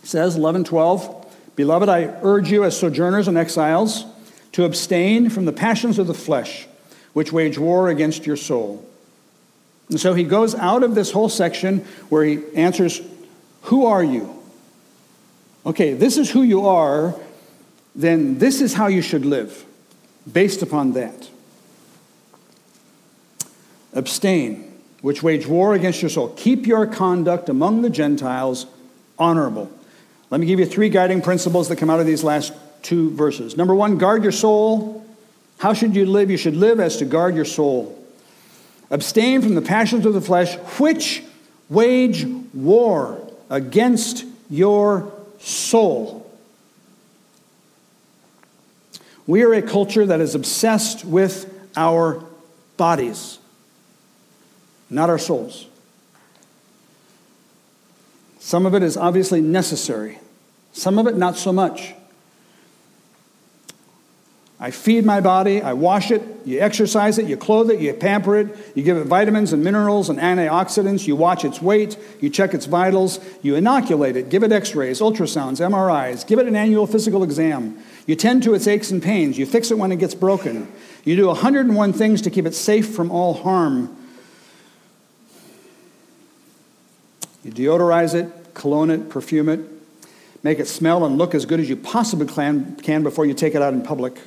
It 0.03 0.07
says, 0.07 0.35
11, 0.35 0.64
12, 0.64 1.53
Beloved, 1.55 1.90
I 1.90 2.05
urge 2.22 2.51
you 2.51 2.64
as 2.64 2.77
sojourners 2.77 3.29
and 3.29 3.37
exiles 3.37 4.07
to 4.53 4.64
abstain 4.64 5.29
from 5.29 5.44
the 5.44 5.53
passions 5.53 5.98
of 5.98 6.07
the 6.07 6.14
flesh, 6.14 6.66
which 7.12 7.33
wage 7.33 7.59
war 7.59 7.90
against 7.90 8.25
your 8.27 8.37
soul. 8.37 8.83
And 9.90 10.01
so 10.01 10.14
he 10.14 10.25
goes 10.25 10.55
out 10.55 10.83
of 10.83 10.94
this 10.94 11.11
whole 11.11 11.29
section 11.29 11.81
where 12.09 12.25
he 12.25 12.40
answers, 12.55 13.03
Who 13.64 13.85
are 13.85 14.03
you? 14.03 14.42
Okay, 15.66 15.92
this 15.92 16.16
is 16.16 16.31
who 16.31 16.42
you 16.42 16.66
are, 16.66 17.14
then 17.94 18.38
this 18.38 18.62
is 18.62 18.72
how 18.72 18.87
you 18.87 19.03
should 19.03 19.27
live, 19.27 19.66
based 20.31 20.62
upon 20.62 20.94
that. 20.94 21.29
Abstain 23.94 24.72
which 25.02 25.22
wage 25.22 25.46
war 25.46 25.74
against 25.74 26.00
your 26.00 26.09
soul. 26.09 26.28
Keep 26.37 26.66
your 26.66 26.87
conduct 26.87 27.48
among 27.48 27.83
the 27.83 27.90
Gentiles 27.90 28.66
honorable. 29.18 29.70
Let 30.31 30.40
me 30.40 30.46
give 30.46 30.59
you 30.59 30.64
three 30.64 30.88
guiding 30.88 31.20
principles 31.20 31.68
that 31.68 31.76
come 31.76 31.90
out 31.90 32.00
of 32.00 32.07
these 32.07 32.24
last 32.24 32.55
two 32.83 33.11
verses. 33.11 33.57
Number 33.57 33.74
one, 33.74 33.98
guard 33.98 34.22
your 34.22 34.33
soul. 34.33 35.05
How 35.59 35.74
should 35.74 35.94
you 35.94 36.07
live? 36.07 36.31
You 36.31 36.37
should 36.37 36.57
live 36.57 36.81
as 36.81 36.96
to 36.98 37.05
guard 37.05 37.35
your 37.35 37.44
soul. 37.44 37.98
Abstain 38.90 39.42
from 39.42 39.55
the 39.55 39.62
passions 39.62 40.07
of 40.07 40.14
the 40.14 40.20
flesh, 40.20 40.55
which 40.78 41.22
wage 41.68 42.24
war 42.55 43.20
against 43.50 44.24
your 44.48 45.12
soul. 45.38 46.31
We 49.26 49.42
are 49.42 49.52
a 49.52 49.62
culture 49.62 50.07
that 50.07 50.20
is 50.20 50.35
obsessed 50.35 51.05
with 51.05 51.52
our 51.76 52.22
bodies 52.76 53.38
not 54.92 55.11
our 55.11 55.18
souls. 55.18 55.66
Some 58.38 58.66
of 58.66 58.74
it 58.74 58.83
is 58.83 58.96
obviously 58.96 59.40
necessary, 59.40 60.18
some 60.72 60.98
of 60.98 61.07
it 61.07 61.16
not 61.16 61.37
so 61.37 61.52
much. 61.52 61.94
I 64.61 64.70
feed 64.70 65.05
my 65.05 65.20
body, 65.20 65.61
I 65.61 65.72
wash 65.72 66.12
it, 66.12 66.22
you 66.44 66.61
exercise 66.61 67.18
it, 67.18 67.26
you 67.26 67.37
clothe 67.37 67.70
it, 67.72 67.81
you 67.81 67.92
pamper 67.94 68.37
it, 68.37 68.72
you 68.76 68.85
give 68.85 68.96
it 68.96 69.07
vitamins 69.07 69.52
and 69.52 69.64
minerals 69.64 70.09
and 70.09 70.20
antioxidants, 70.20 71.05
you 71.05 71.16
watch 71.16 71.44
its 71.44 71.61
weight, 71.61 71.98
you 72.20 72.31
check 72.31 72.55
its 72.55 72.66
vitals, 72.66 73.18
you 73.42 73.57
inoculate 73.57 74.14
it, 74.14 74.28
give 74.28 74.44
it 74.44 74.52
x 74.52 74.76
rays, 74.76 75.00
ultrasounds, 75.00 75.61
MRIs, 75.61 76.24
give 76.24 76.38
it 76.38 76.46
an 76.46 76.55
annual 76.55 76.87
physical 76.87 77.24
exam, 77.24 77.76
you 78.07 78.14
tend 78.14 78.44
to 78.44 78.55
its 78.55 78.68
aches 78.68 78.92
and 78.92 79.02
pains, 79.02 79.37
you 79.37 79.46
fix 79.46 79.72
it 79.72 79.78
when 79.78 79.90
it 79.90 79.96
gets 79.96 80.14
broken, 80.14 80.70
you 81.02 81.16
do 81.16 81.26
101 81.26 81.92
things 81.92 82.22
to 82.22 82.31
keep 82.31 82.46
it 82.46 82.55
safe 82.55 82.94
from 82.94 83.11
all 83.11 83.35
harm. 83.35 83.96
You 87.44 87.50
deodorize 87.50 88.14
it, 88.14 88.55
cologne 88.55 88.90
it, 88.90 89.09
perfume 89.09 89.48
it, 89.48 89.61
make 90.42 90.59
it 90.59 90.68
smell 90.68 91.05
and 91.05 91.18
look 91.18 91.35
as 91.35 91.46
good 91.46 91.61
as 91.61 91.68
you 91.68 91.76
possibly 91.76 92.26
can 92.26 93.02
before 93.02 93.26
you 93.26 93.35
take 93.35 93.55
it 93.55 93.62
out 93.62 93.72
in 93.72 93.83
public. 93.83 94.20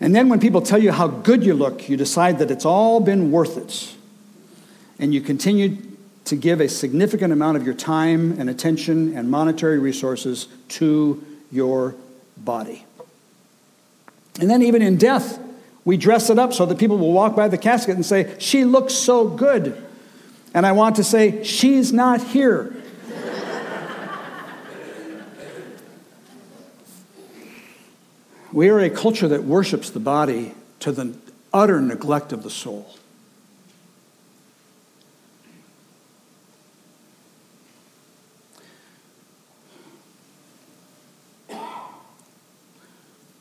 And 0.00 0.14
then 0.14 0.28
when 0.28 0.38
people 0.38 0.60
tell 0.60 0.78
you 0.78 0.92
how 0.92 1.08
good 1.08 1.44
you 1.44 1.54
look, 1.54 1.88
you 1.88 1.96
decide 1.96 2.38
that 2.38 2.50
it's 2.50 2.64
all 2.64 3.00
been 3.00 3.30
worth 3.32 3.56
it. 3.56 3.94
And 4.98 5.12
you 5.12 5.20
continue 5.20 5.76
to 6.24 6.36
give 6.36 6.60
a 6.60 6.68
significant 6.68 7.32
amount 7.32 7.56
of 7.56 7.64
your 7.64 7.74
time 7.74 8.38
and 8.38 8.50
attention 8.50 9.16
and 9.16 9.30
monetary 9.30 9.78
resources 9.78 10.46
to 10.68 11.24
your 11.50 11.94
body. 12.36 12.84
And 14.40 14.48
then, 14.48 14.62
even 14.62 14.82
in 14.82 14.98
death, 14.98 15.40
we 15.84 15.96
dress 15.96 16.30
it 16.30 16.38
up 16.38 16.52
so 16.52 16.66
that 16.66 16.78
people 16.78 16.98
will 16.98 17.12
walk 17.12 17.34
by 17.34 17.48
the 17.48 17.58
casket 17.58 17.96
and 17.96 18.06
say, 18.06 18.36
She 18.38 18.64
looks 18.64 18.94
so 18.94 19.26
good. 19.26 19.84
And 20.54 20.66
I 20.66 20.72
want 20.72 20.96
to 20.96 21.04
say, 21.04 21.44
she's 21.44 21.92
not 21.92 22.22
here. 22.22 22.74
we 28.52 28.68
are 28.68 28.80
a 28.80 28.90
culture 28.90 29.28
that 29.28 29.44
worships 29.44 29.90
the 29.90 30.00
body 30.00 30.54
to 30.80 30.92
the 30.92 31.16
utter 31.52 31.80
neglect 31.80 32.32
of 32.32 32.42
the 32.42 32.50
soul. 32.50 32.94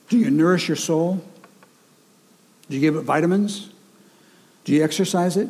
Do 0.10 0.18
you 0.18 0.30
nourish 0.30 0.68
your 0.68 0.78
soul? 0.78 1.22
Do 2.70 2.76
you 2.76 2.82
give 2.82 2.96
it 2.96 3.02
vitamins? 3.02 3.70
Do 4.64 4.74
you 4.74 4.84
exercise 4.84 5.38
it? 5.38 5.50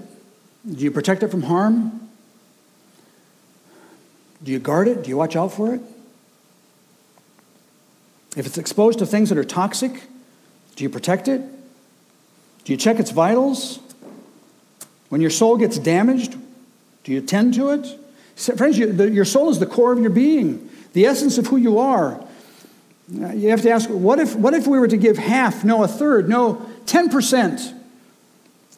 Do 0.69 0.83
you 0.83 0.91
protect 0.91 1.23
it 1.23 1.29
from 1.29 1.43
harm? 1.43 2.09
Do 4.43 4.51
you 4.51 4.59
guard 4.59 4.87
it? 4.87 5.03
Do 5.03 5.09
you 5.09 5.17
watch 5.17 5.35
out 5.35 5.53
for 5.53 5.73
it? 5.73 5.81
If 8.35 8.45
it's 8.45 8.57
exposed 8.57 8.99
to 8.99 9.05
things 9.05 9.29
that 9.29 9.37
are 9.37 9.43
toxic, 9.43 10.03
do 10.75 10.83
you 10.83 10.89
protect 10.89 11.27
it? 11.27 11.41
Do 12.65 12.73
you 12.73 12.77
check 12.77 12.99
its 12.99 13.11
vitals? 13.11 13.79
When 15.09 15.21
your 15.21 15.29
soul 15.29 15.57
gets 15.57 15.79
damaged, 15.79 16.35
do 17.03 17.13
you 17.13 17.21
tend 17.21 17.53
to 17.55 17.69
it? 17.69 17.87
Friends, 18.35 18.77
you, 18.77 18.91
the, 18.91 19.09
your 19.09 19.25
soul 19.25 19.49
is 19.49 19.59
the 19.59 19.65
core 19.65 19.93
of 19.93 19.99
your 19.99 20.09
being, 20.09 20.69
the 20.93 21.05
essence 21.05 21.37
of 21.37 21.47
who 21.47 21.57
you 21.57 21.79
are. 21.79 22.21
Uh, 23.19 23.31
you 23.31 23.49
have 23.49 23.61
to 23.61 23.71
ask 23.71 23.89
what 23.89 24.19
if, 24.19 24.35
what 24.35 24.53
if 24.53 24.67
we 24.67 24.77
were 24.77 24.87
to 24.87 24.97
give 24.97 25.17
half, 25.17 25.63
no, 25.63 25.81
a 25.81 25.87
third, 25.87 26.27
no, 26.27 26.65
10%? 26.85 27.76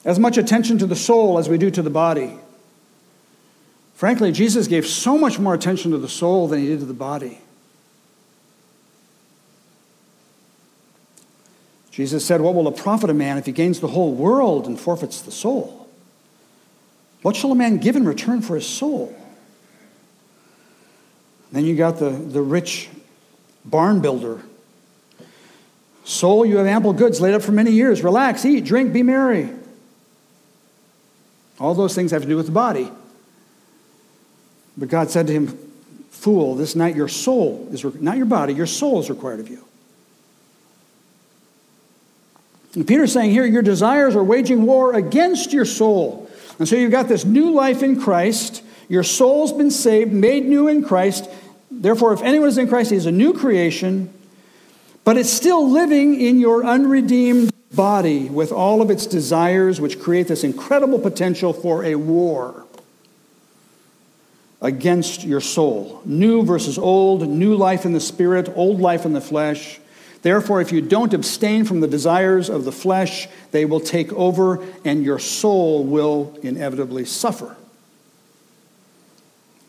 As 0.05 0.19
much 0.19 0.37
attention 0.37 0.77
to 0.77 0.85
the 0.85 0.95
soul 0.95 1.37
as 1.37 1.49
we 1.49 1.57
do 1.57 1.69
to 1.71 1.81
the 1.81 1.89
body. 1.89 2.37
Frankly, 3.95 4.31
Jesus 4.31 4.67
gave 4.67 4.87
so 4.87 5.17
much 5.17 5.39
more 5.39 5.53
attention 5.53 5.91
to 5.91 5.97
the 5.97 6.07
soul 6.07 6.47
than 6.47 6.59
he 6.59 6.67
did 6.67 6.79
to 6.79 6.85
the 6.85 6.93
body. 6.93 7.39
Jesus 11.91 12.25
said, 12.25 12.39
What 12.39 12.55
will 12.55 12.67
it 12.69 12.77
profit 12.77 13.09
a 13.09 13.13
man 13.13 13.37
if 13.37 13.45
he 13.45 13.51
gains 13.51 13.81
the 13.81 13.89
whole 13.89 14.13
world 14.13 14.67
and 14.67 14.79
forfeits 14.79 15.21
the 15.21 15.31
soul? 15.31 15.89
What 17.23 17.35
shall 17.35 17.51
a 17.51 17.55
man 17.55 17.77
give 17.77 17.97
in 17.97 18.05
return 18.05 18.41
for 18.41 18.55
his 18.55 18.65
soul? 18.65 19.13
Then 21.51 21.65
you 21.65 21.75
got 21.75 21.99
the, 21.99 22.11
the 22.11 22.41
rich 22.41 22.87
barn 23.65 23.99
builder. 23.99 24.41
Soul, 26.05 26.45
you 26.45 26.55
have 26.57 26.67
ample 26.67 26.93
goods 26.93 27.19
laid 27.19 27.33
up 27.33 27.41
for 27.41 27.51
many 27.51 27.71
years. 27.71 28.01
Relax, 28.01 28.45
eat, 28.45 28.63
drink, 28.63 28.93
be 28.93 29.03
merry. 29.03 29.49
All 31.59 31.73
those 31.73 31.95
things 31.95 32.11
have 32.11 32.21
to 32.21 32.27
do 32.27 32.37
with 32.37 32.45
the 32.45 32.51
body. 32.51 32.91
But 34.77 34.89
God 34.89 35.09
said 35.09 35.27
to 35.27 35.33
him, 35.33 35.57
Fool, 36.09 36.55
this 36.55 36.75
night 36.75 36.95
your 36.95 37.07
soul 37.07 37.67
is, 37.71 37.83
not 38.01 38.17
your 38.17 38.25
body, 38.25 38.53
your 38.53 38.65
soul 38.65 38.99
is 38.99 39.09
required 39.09 39.39
of 39.39 39.49
you. 39.49 39.63
And 42.75 42.87
Peter's 42.87 43.11
saying 43.11 43.31
here, 43.31 43.45
your 43.45 43.61
desires 43.61 44.15
are 44.15 44.23
waging 44.23 44.65
war 44.65 44.93
against 44.95 45.53
your 45.53 45.65
soul. 45.65 46.29
And 46.59 46.67
so 46.67 46.75
you've 46.75 46.91
got 46.91 47.07
this 47.07 47.25
new 47.25 47.51
life 47.51 47.83
in 47.83 47.99
Christ. 47.99 48.63
Your 48.89 49.03
soul's 49.03 49.53
been 49.53 49.71
saved, 49.71 50.11
made 50.11 50.45
new 50.45 50.67
in 50.67 50.83
Christ. 50.83 51.29
Therefore, 51.71 52.13
if 52.13 52.21
anyone 52.21 52.49
is 52.49 52.57
in 52.57 52.67
Christ, 52.67 52.91
he 52.91 52.97
is 52.97 53.05
a 53.05 53.11
new 53.11 53.33
creation. 53.33 54.13
But 55.03 55.17
it's 55.17 55.29
still 55.29 55.69
living 55.69 56.19
in 56.19 56.39
your 56.39 56.65
unredeemed 56.65 57.51
body 57.73 58.29
with 58.29 58.51
all 58.51 58.81
of 58.81 58.89
its 58.89 59.05
desires, 59.05 59.79
which 59.79 59.99
create 59.99 60.27
this 60.27 60.43
incredible 60.43 60.99
potential 60.99 61.53
for 61.53 61.83
a 61.83 61.95
war 61.95 62.65
against 64.61 65.23
your 65.23 65.41
soul. 65.41 66.01
New 66.05 66.43
versus 66.43 66.77
old, 66.77 67.27
new 67.27 67.55
life 67.55 67.85
in 67.85 67.93
the 67.93 67.99
spirit, 67.99 68.51
old 68.55 68.79
life 68.79 69.05
in 69.05 69.13
the 69.13 69.21
flesh. 69.21 69.79
Therefore, 70.21 70.59
if 70.59 70.71
you 70.71 70.81
don't 70.81 71.13
abstain 71.13 71.63
from 71.63 71.79
the 71.79 71.87
desires 71.87 72.49
of 72.49 72.65
the 72.65 72.71
flesh, 72.71 73.29
they 73.51 73.63
will 73.63 73.79
take 73.79 74.11
over 74.13 74.65
and 74.83 75.03
your 75.03 75.19
soul 75.19 75.85
will 75.85 76.37
inevitably 76.43 77.05
suffer. 77.05 77.55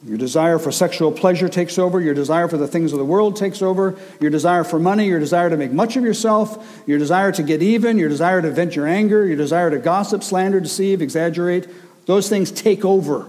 Your 0.05 0.17
desire 0.17 0.59
for 0.59 0.73
sexual 0.73 1.13
pleasure 1.13 1.49
takes 1.49 1.79
over. 1.79 2.01
Your 2.01 2.15
desire 2.15 2.49
for 2.49 2.57
the 2.57 2.67
things 2.67 2.93
of 2.93 2.99
the 2.99 3.05
world 3.05 3.37
takes 3.37 3.61
over. 3.61 3.99
Your 4.19 4.31
desire 4.31 4.65
for 4.65 4.79
money, 4.79 5.07
your 5.07 5.21
desire 5.21 5.51
to 5.51 5.57
make 5.57 5.73
much 5.73 5.97
of 5.97 6.05
yourself, 6.05 6.83
your 6.87 6.99
desire 6.99 7.33
to 7.33 7.43
get 7.43 7.63
even, 7.63 7.99
your 7.99 8.09
desire 8.09 8.41
to 8.41 8.51
vent 8.51 8.77
your 8.77 8.87
anger, 8.87 9.27
your 9.27 9.37
desire 9.37 9.71
to 9.71 9.79
gossip, 9.79 10.23
slander, 10.23 10.59
deceive, 10.59 11.03
exaggerate, 11.03 11.69
those 12.07 12.29
things 12.31 12.51
take 12.51 12.85
over. 12.85 13.29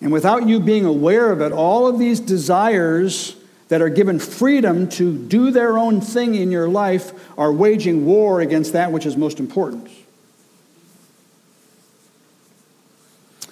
And 0.00 0.10
without 0.10 0.48
you 0.48 0.58
being 0.58 0.86
aware 0.86 1.30
of 1.30 1.40
it, 1.40 1.52
all 1.52 1.86
of 1.86 1.98
these 1.98 2.18
desires 2.18 3.36
that 3.68 3.82
are 3.82 3.88
given 3.88 4.18
freedom 4.18 4.88
to 4.88 5.16
do 5.16 5.50
their 5.50 5.78
own 5.78 6.00
thing 6.00 6.34
in 6.34 6.50
your 6.50 6.68
life 6.68 7.12
are 7.38 7.52
waging 7.52 8.06
war 8.06 8.40
against 8.40 8.72
that 8.72 8.90
which 8.90 9.06
is 9.06 9.16
most 9.16 9.38
important. 9.38 9.88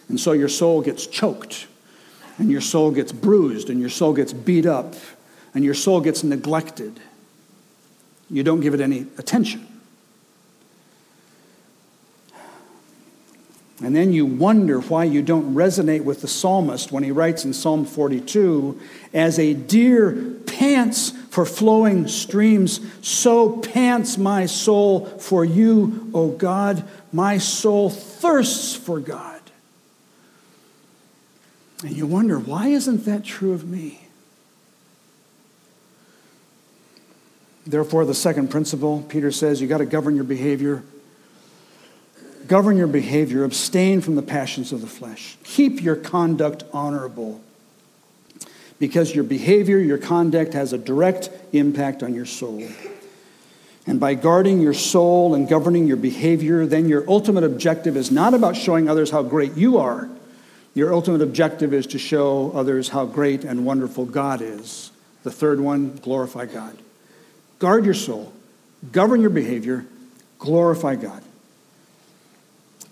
And 0.08 0.20
so 0.20 0.32
your 0.32 0.48
soul 0.48 0.82
gets 0.82 1.06
choked, 1.06 1.66
and 2.38 2.50
your 2.50 2.60
soul 2.60 2.90
gets 2.90 3.12
bruised, 3.12 3.70
and 3.70 3.80
your 3.80 3.90
soul 3.90 4.12
gets 4.12 4.32
beat 4.32 4.66
up, 4.66 4.94
and 5.54 5.64
your 5.64 5.74
soul 5.74 6.00
gets 6.00 6.24
neglected. 6.24 7.00
You 8.30 8.42
don't 8.42 8.60
give 8.60 8.74
it 8.74 8.80
any 8.80 9.06
attention. 9.18 9.66
And 13.82 13.96
then 13.96 14.12
you 14.12 14.24
wonder 14.24 14.80
why 14.80 15.04
you 15.04 15.22
don't 15.22 15.54
resonate 15.54 16.04
with 16.04 16.20
the 16.20 16.28
psalmist 16.28 16.92
when 16.92 17.02
he 17.02 17.10
writes 17.10 17.44
in 17.44 17.52
Psalm 17.52 17.84
42 17.84 18.80
As 19.12 19.40
a 19.40 19.54
deer 19.54 20.36
pants 20.46 21.10
for 21.30 21.44
flowing 21.44 22.06
streams, 22.06 22.80
so 23.00 23.58
pants 23.58 24.16
my 24.16 24.46
soul 24.46 25.06
for 25.06 25.44
you, 25.44 26.10
O 26.14 26.30
God. 26.30 26.84
My 27.12 27.38
soul 27.38 27.90
thirsts 27.90 28.76
for 28.76 29.00
God. 29.00 29.31
And 31.82 31.96
you 31.96 32.06
wonder, 32.06 32.38
why 32.38 32.68
isn't 32.68 33.04
that 33.04 33.24
true 33.24 33.52
of 33.52 33.68
me? 33.68 34.00
Therefore, 37.66 38.04
the 38.04 38.14
second 38.14 38.50
principle, 38.50 39.04
Peter 39.08 39.30
says, 39.30 39.60
you 39.60 39.68
got 39.68 39.78
to 39.78 39.86
govern 39.86 40.14
your 40.14 40.24
behavior 40.24 40.82
Govern 42.46 42.76
your 42.76 42.86
behavior, 42.86 43.44
abstain 43.44 44.00
from 44.00 44.16
the 44.16 44.22
passions 44.22 44.72
of 44.72 44.80
the 44.80 44.86
flesh. 44.86 45.36
Keep 45.44 45.82
your 45.82 45.96
conduct 45.96 46.64
honorable 46.72 47.40
because 48.78 49.14
your 49.14 49.24
behavior, 49.24 49.78
your 49.78 49.98
conduct 49.98 50.54
has 50.54 50.72
a 50.72 50.78
direct 50.78 51.30
impact 51.52 52.02
on 52.02 52.14
your 52.14 52.26
soul. 52.26 52.66
And 53.86 54.00
by 54.00 54.14
guarding 54.14 54.60
your 54.60 54.74
soul 54.74 55.34
and 55.34 55.48
governing 55.48 55.86
your 55.86 55.96
behavior, 55.96 56.66
then 56.66 56.88
your 56.88 57.08
ultimate 57.08 57.44
objective 57.44 57.96
is 57.96 58.10
not 58.10 58.34
about 58.34 58.56
showing 58.56 58.88
others 58.88 59.10
how 59.10 59.22
great 59.22 59.56
you 59.56 59.78
are. 59.78 60.08
Your 60.74 60.94
ultimate 60.94 61.20
objective 61.20 61.74
is 61.74 61.86
to 61.88 61.98
show 61.98 62.50
others 62.52 62.90
how 62.90 63.04
great 63.04 63.44
and 63.44 63.66
wonderful 63.66 64.06
God 64.06 64.40
is. 64.40 64.90
The 65.22 65.30
third 65.30 65.60
one, 65.60 65.96
glorify 66.02 66.46
God. 66.46 66.76
Guard 67.58 67.84
your 67.84 67.94
soul, 67.94 68.32
govern 68.90 69.20
your 69.20 69.30
behavior, 69.30 69.84
glorify 70.38 70.96
God. 70.96 71.22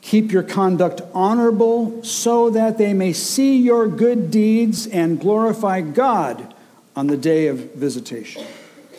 Keep 0.03 0.31
your 0.33 0.43
conduct 0.43 1.03
honorable 1.15 2.03
so 2.03 2.51
that 2.51 2.79
they 2.79 2.93
may 2.93 3.13
see 3.13 3.57
your 3.57 3.89
good 3.89 4.31
deeds 4.31 4.87
and 4.87 5.21
glorify 5.21 5.81
God 5.81 6.55
on 6.97 7.07
the 7.07 7.17
day 7.17 7.47
of 7.47 7.75
visitation, 7.75 8.45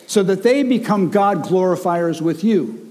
so 0.06 0.22
that 0.22 0.42
they 0.42 0.62
become 0.62 1.10
God 1.10 1.44
glorifiers 1.44 2.20
with 2.20 2.42
you. 2.42 2.81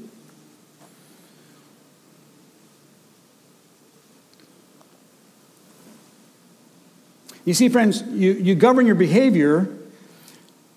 You 7.46 7.54
see, 7.54 7.70
friends, 7.70 8.04
you, 8.04 8.34
you 8.34 8.56
govern 8.56 8.86
your 8.86 8.96
behavior 8.96 9.70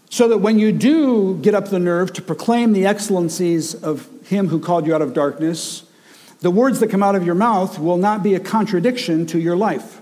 so 0.09 0.29
that 0.29 0.39
when 0.39 0.59
you 0.59 0.73
do 0.73 1.39
get 1.39 1.55
up 1.55 1.69
the 1.69 1.79
nerve 1.79 2.13
to 2.15 2.23
proclaim 2.23 2.73
the 2.73 2.87
excellencies 2.87 3.75
of 3.75 4.09
Him 4.27 4.49
who 4.49 4.61
called 4.61 4.87
you 4.87 4.95
out 4.95 5.03
of 5.03 5.13
darkness, 5.13 5.83
the 6.41 6.51
words 6.51 6.81
that 6.81 6.91
come 6.91 7.03
out 7.03 7.17
of 7.17 7.27
your 7.27 7.35
mouth 7.35 7.79
will 7.79 7.97
not 7.97 8.23
be 8.23 8.35
a 8.35 8.41
contradiction 8.41 9.27
to 9.27 9.39
your 9.39 9.57
life. 9.57 10.01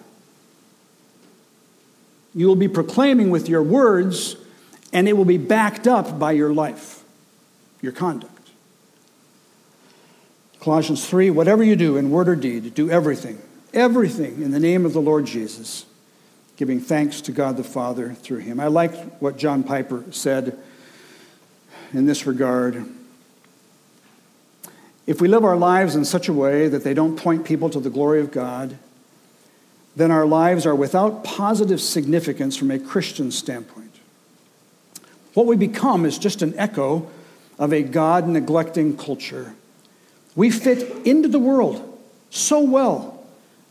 You 2.34 2.46
will 2.46 2.56
be 2.56 2.68
proclaiming 2.68 3.30
with 3.30 3.48
your 3.48 3.62
words, 3.62 4.36
and 4.92 5.08
it 5.08 5.14
will 5.14 5.24
be 5.24 5.38
backed 5.38 5.86
up 5.86 6.18
by 6.18 6.32
your 6.32 6.52
life, 6.52 7.04
your 7.80 7.92
conduct. 7.92 8.50
Colossians 10.60 11.08
3 11.08 11.30
whatever 11.30 11.62
you 11.62 11.74
do 11.74 11.96
in 11.96 12.10
word 12.10 12.28
or 12.28 12.36
deed, 12.36 12.74
do 12.74 12.90
everything, 12.90 13.40
everything 13.74 14.42
in 14.42 14.52
the 14.52 14.60
name 14.60 14.86
of 14.86 14.92
the 14.92 15.00
Lord 15.00 15.26
Jesus, 15.26 15.86
giving 16.56 16.80
thanks 16.80 17.20
to 17.22 17.32
God 17.32 17.56
the 17.56 17.64
Father 17.64 18.14
through 18.14 18.38
him. 18.38 18.60
I 18.60 18.66
like 18.66 18.94
what 19.20 19.36
John 19.36 19.62
Piper 19.62 20.04
said 20.10 20.58
in 21.92 22.06
this 22.06 22.26
regard. 22.26 22.86
If 25.06 25.20
we 25.20 25.28
live 25.28 25.44
our 25.44 25.56
lives 25.56 25.96
in 25.96 26.04
such 26.04 26.28
a 26.28 26.32
way 26.32 26.68
that 26.68 26.84
they 26.84 26.94
don't 26.94 27.16
point 27.16 27.44
people 27.44 27.70
to 27.70 27.80
the 27.80 27.90
glory 27.90 28.20
of 28.20 28.30
God, 28.30 28.78
then 29.96 30.10
our 30.10 30.26
lives 30.26 30.64
are 30.64 30.74
without 30.74 31.24
positive 31.24 31.80
significance 31.80 32.56
from 32.56 32.70
a 32.70 32.78
Christian 32.78 33.30
standpoint. 33.30 33.90
What 35.34 35.46
we 35.46 35.56
become 35.56 36.04
is 36.04 36.18
just 36.18 36.42
an 36.42 36.54
echo 36.56 37.10
of 37.58 37.72
a 37.72 37.82
God 37.82 38.28
neglecting 38.28 38.96
culture. 38.96 39.54
We 40.34 40.50
fit 40.50 41.06
into 41.06 41.28
the 41.28 41.38
world 41.38 41.88
so 42.30 42.60
well 42.60 43.24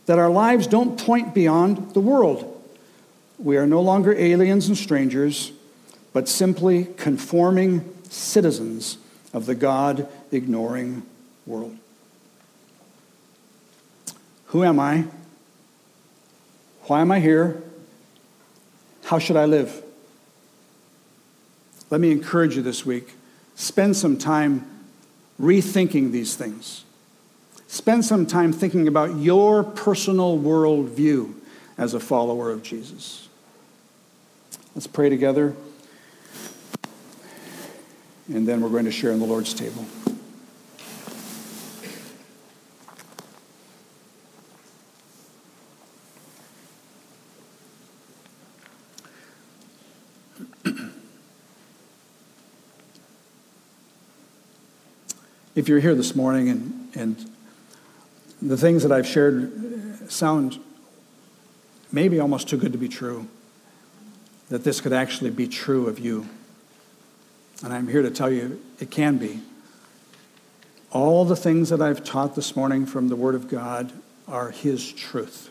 that 0.06 0.18
our 0.18 0.30
lives 0.30 0.66
don't 0.66 0.98
point 0.98 1.34
beyond 1.34 1.94
the 1.94 2.00
world. 2.00 2.48
We 3.42 3.56
are 3.56 3.66
no 3.66 3.80
longer 3.80 4.14
aliens 4.14 4.68
and 4.68 4.78
strangers, 4.78 5.50
but 6.12 6.28
simply 6.28 6.84
conforming 6.96 7.92
citizens 8.08 8.98
of 9.32 9.46
the 9.46 9.56
God 9.56 10.06
ignoring 10.30 11.02
world. 11.44 11.76
Who 14.46 14.62
am 14.62 14.78
I? 14.78 15.06
Why 16.84 17.00
am 17.00 17.10
I 17.10 17.18
here? 17.18 17.60
How 19.04 19.18
should 19.18 19.36
I 19.36 19.46
live? 19.46 19.82
Let 21.90 22.00
me 22.00 22.12
encourage 22.12 22.54
you 22.54 22.62
this 22.62 22.86
week. 22.86 23.14
Spend 23.56 23.96
some 23.96 24.16
time 24.16 24.64
rethinking 25.40 26.12
these 26.12 26.36
things. 26.36 26.84
Spend 27.66 28.04
some 28.04 28.24
time 28.24 28.52
thinking 28.52 28.86
about 28.86 29.16
your 29.16 29.64
personal 29.64 30.38
worldview 30.38 31.34
as 31.76 31.92
a 31.92 32.00
follower 32.00 32.52
of 32.52 32.62
Jesus. 32.62 33.28
Let's 34.74 34.86
pray 34.86 35.10
together, 35.10 35.54
and 38.32 38.48
then 38.48 38.62
we're 38.62 38.70
going 38.70 38.86
to 38.86 38.90
share 38.90 39.12
in 39.12 39.20
the 39.20 39.26
Lord's 39.26 39.52
table. 39.52 39.84
if 55.54 55.68
you're 55.68 55.80
here 55.80 55.94
this 55.94 56.16
morning 56.16 56.48
and, 56.48 56.88
and 56.94 57.30
the 58.40 58.56
things 58.56 58.82
that 58.84 58.90
I've 58.90 59.06
shared 59.06 60.10
sound 60.10 60.58
maybe 61.92 62.18
almost 62.18 62.48
too 62.48 62.56
good 62.56 62.72
to 62.72 62.78
be 62.78 62.88
true, 62.88 63.28
that 64.52 64.64
this 64.64 64.82
could 64.82 64.92
actually 64.92 65.30
be 65.30 65.48
true 65.48 65.86
of 65.86 65.98
you. 65.98 66.26
And 67.64 67.72
I'm 67.72 67.88
here 67.88 68.02
to 68.02 68.10
tell 68.10 68.30
you 68.30 68.60
it 68.78 68.90
can 68.90 69.16
be. 69.16 69.40
All 70.90 71.24
the 71.24 71.34
things 71.34 71.70
that 71.70 71.80
I've 71.80 72.04
taught 72.04 72.34
this 72.34 72.54
morning 72.54 72.84
from 72.84 73.08
the 73.08 73.16
Word 73.16 73.34
of 73.34 73.48
God 73.48 73.94
are 74.28 74.50
His 74.50 74.92
truth. 74.92 75.48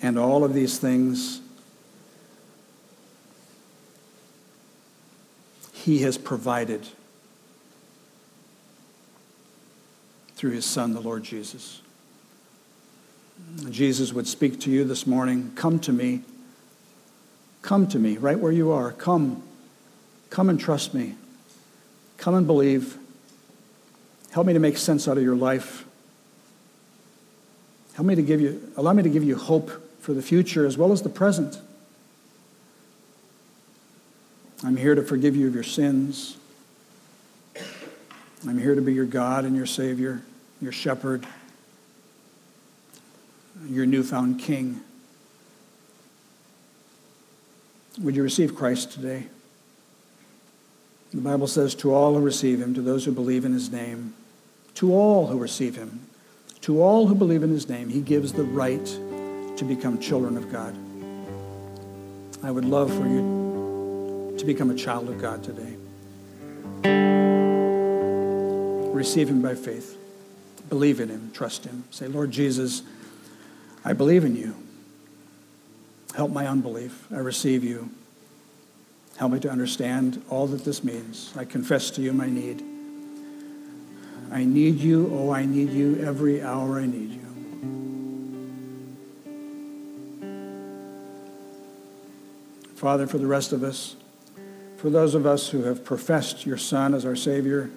And 0.00 0.18
all 0.18 0.42
of 0.42 0.54
these 0.54 0.78
things 0.78 1.42
He 5.74 5.98
has 5.98 6.16
provided 6.16 6.86
through 10.34 10.52
his 10.52 10.64
Son, 10.64 10.94
the 10.94 11.00
Lord 11.00 11.24
Jesus. 11.24 11.82
Jesus 13.68 14.14
would 14.14 14.26
speak 14.26 14.60
to 14.60 14.70
you 14.70 14.84
this 14.84 15.06
morning 15.06 15.52
Come 15.54 15.78
to 15.80 15.92
me. 15.92 16.22
Come 17.62 17.86
to 17.88 17.98
me, 17.98 18.16
right 18.16 18.38
where 18.38 18.52
you 18.52 18.70
are. 18.70 18.92
Come. 18.92 19.42
Come 20.30 20.48
and 20.48 20.58
trust 20.58 20.94
me. 20.94 21.14
Come 22.18 22.34
and 22.34 22.46
believe. 22.46 22.98
Help 24.32 24.46
me 24.46 24.52
to 24.52 24.58
make 24.58 24.76
sense 24.76 25.08
out 25.08 25.16
of 25.16 25.22
your 25.22 25.36
life. 25.36 25.84
Help 27.94 28.06
me 28.06 28.14
to 28.14 28.22
give 28.22 28.40
you, 28.40 28.72
allow 28.76 28.92
me 28.92 29.02
to 29.02 29.10
give 29.10 29.24
you 29.24 29.36
hope 29.36 29.70
for 30.00 30.12
the 30.12 30.22
future 30.22 30.66
as 30.66 30.76
well 30.76 30.92
as 30.92 31.02
the 31.02 31.08
present. 31.08 31.60
I'm 34.64 34.76
here 34.76 34.94
to 34.94 35.02
forgive 35.02 35.36
you 35.36 35.48
of 35.48 35.54
your 35.54 35.62
sins. 35.62 36.36
I'm 38.46 38.58
here 38.58 38.74
to 38.74 38.80
be 38.80 38.92
your 38.94 39.04
God 39.04 39.44
and 39.44 39.56
your 39.56 39.66
Savior 39.66 40.22
your 40.62 40.72
shepherd, 40.72 41.26
your 43.66 43.84
newfound 43.84 44.38
king. 44.38 44.80
Would 48.00 48.16
you 48.16 48.22
receive 48.22 48.54
Christ 48.54 48.92
today? 48.92 49.26
The 51.12 51.20
Bible 51.20 51.46
says, 51.46 51.74
to 51.76 51.94
all 51.94 52.14
who 52.14 52.20
receive 52.20 52.60
him, 52.60 52.72
to 52.74 52.80
those 52.80 53.04
who 53.04 53.12
believe 53.12 53.44
in 53.44 53.52
his 53.52 53.70
name, 53.70 54.14
to 54.76 54.94
all 54.94 55.26
who 55.26 55.38
receive 55.38 55.76
him, 55.76 56.06
to 56.62 56.82
all 56.82 57.06
who 57.06 57.14
believe 57.14 57.42
in 57.42 57.50
his 57.50 57.68
name, 57.68 57.90
he 57.90 58.00
gives 58.00 58.32
the 58.32 58.44
right 58.44 58.84
to 59.56 59.64
become 59.64 59.98
children 59.98 60.36
of 60.38 60.50
God. 60.50 60.74
I 62.42 62.50
would 62.50 62.64
love 62.64 62.92
for 62.92 63.06
you 63.06 64.34
to 64.38 64.44
become 64.44 64.70
a 64.70 64.74
child 64.74 65.08
of 65.08 65.20
God 65.20 65.44
today. 65.44 65.76
Receive 68.92 69.28
Him 69.28 69.42
by 69.42 69.54
faith. 69.54 69.96
Believe 70.68 71.00
in 71.00 71.08
Him. 71.08 71.30
Trust 71.32 71.64
Him. 71.64 71.84
Say, 71.90 72.08
Lord 72.08 72.30
Jesus, 72.30 72.82
I 73.84 73.92
believe 73.92 74.24
in 74.24 74.36
you. 74.36 74.54
Help 76.14 76.30
my 76.30 76.46
unbelief. 76.46 77.06
I 77.10 77.18
receive 77.18 77.64
you. 77.64 77.90
Help 79.16 79.32
me 79.32 79.40
to 79.40 79.50
understand 79.50 80.22
all 80.28 80.46
that 80.48 80.64
this 80.64 80.82
means. 80.82 81.32
I 81.36 81.44
confess 81.44 81.90
to 81.92 82.02
you 82.02 82.12
my 82.12 82.28
need. 82.28 82.62
I 84.30 84.44
need 84.44 84.76
you. 84.76 85.10
Oh, 85.12 85.30
I 85.30 85.44
need 85.44 85.70
you 85.70 86.02
every 86.04 86.42
hour 86.42 86.80
I 86.80 86.86
need 86.86 87.10
you. 87.10 87.22
Father, 92.74 93.06
for 93.06 93.18
the 93.18 93.26
rest 93.26 93.52
of 93.52 93.62
us, 93.62 93.94
for 94.76 94.90
those 94.90 95.14
of 95.14 95.24
us 95.26 95.50
who 95.50 95.62
have 95.62 95.84
professed 95.84 96.44
your 96.44 96.56
Son 96.56 96.94
as 96.94 97.04
our 97.04 97.14
Savior, 97.14 97.70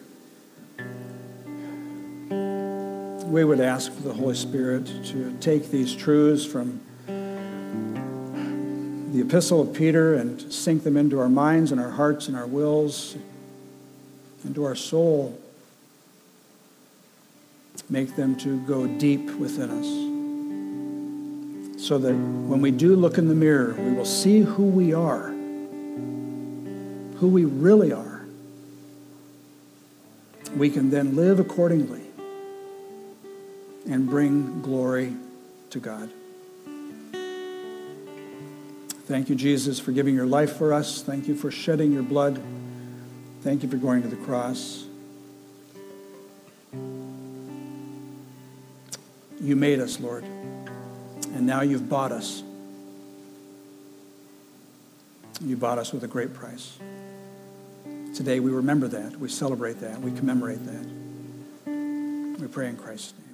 we 3.28 3.44
would 3.44 3.60
ask 3.60 3.92
for 3.92 4.02
the 4.02 4.14
Holy 4.14 4.34
Spirit 4.34 4.88
to 5.06 5.38
take 5.40 5.70
these 5.70 5.94
truths 5.96 6.46
from 6.46 6.82
the 9.16 9.22
epistle 9.22 9.62
of 9.62 9.74
Peter 9.74 10.16
and 10.16 10.52
sink 10.52 10.84
them 10.84 10.98
into 10.98 11.22
our 11.22 11.30
minds 11.30 11.72
and 11.72 11.80
our 11.80 11.92
hearts 11.92 12.28
and 12.28 12.36
our 12.36 12.46
wills, 12.46 13.16
into 14.44 14.66
our 14.66 14.76
soul. 14.76 15.40
Make 17.90 18.18
them 18.18 18.36
to 18.40 18.60
go 18.66 18.88
deep 18.88 19.32
within 19.36 19.70
us 19.70 19.86
so 21.82 21.98
that 21.98 22.14
when 22.14 22.60
we 22.60 22.72
do 22.72 22.98
look 22.98 23.18
in 23.18 23.30
the 23.30 23.36
mirror, 23.36 23.74
we 23.80 23.94
will 23.94 24.04
see 24.04 24.42
who 24.42 24.64
we 24.64 24.94
are, 24.94 25.30
who 25.30 27.30
we 27.30 27.46
really 27.46 27.94
are. 27.94 28.26
We 30.58 30.70
can 30.70 30.90
then 30.90 31.16
live 31.16 31.40
accordingly 31.40 32.02
and 33.90 34.10
bring 34.10 34.62
glory 34.62 35.16
to 35.70 35.80
God. 35.80 36.10
Thank 39.06 39.30
you, 39.30 39.36
Jesus, 39.36 39.80
for 39.80 39.92
giving 39.92 40.16
your 40.16 40.26
life 40.26 40.58
for 40.58 40.74
us. 40.74 41.02
Thank 41.02 41.28
you 41.28 41.36
for 41.36 41.52
shedding 41.52 41.92
your 41.92 42.04
blood. 42.04 42.42
Thank 43.42 43.64
you 43.64 43.70
for 43.70 43.78
going 43.78 44.02
to 44.02 44.08
the 44.08 44.16
cross. 44.16 44.86
You 49.40 49.56
made 49.56 49.80
us, 49.80 50.00
Lord 50.00 50.26
and 51.36 51.46
now 51.46 51.62
you've 51.62 51.90
bought 51.90 52.14
us. 52.14 52.44
You 55.42 55.58
bought 55.58 55.78
us 55.78 55.92
with 55.92 56.04
a 56.06 56.08
great 56.08 56.34
price. 56.34 56.78
Today 58.16 58.40
we 58.40 58.52
remember 58.52 58.88
that, 58.88 59.20
we 59.20 59.28
celebrate 59.28 59.82
that, 59.82 60.00
we 60.00 60.12
commemorate 60.14 60.66
that. 60.66 62.40
We 62.40 62.48
pray 62.48 62.70
in 62.70 62.78
Christ's 62.78 63.14
name. 63.20 63.25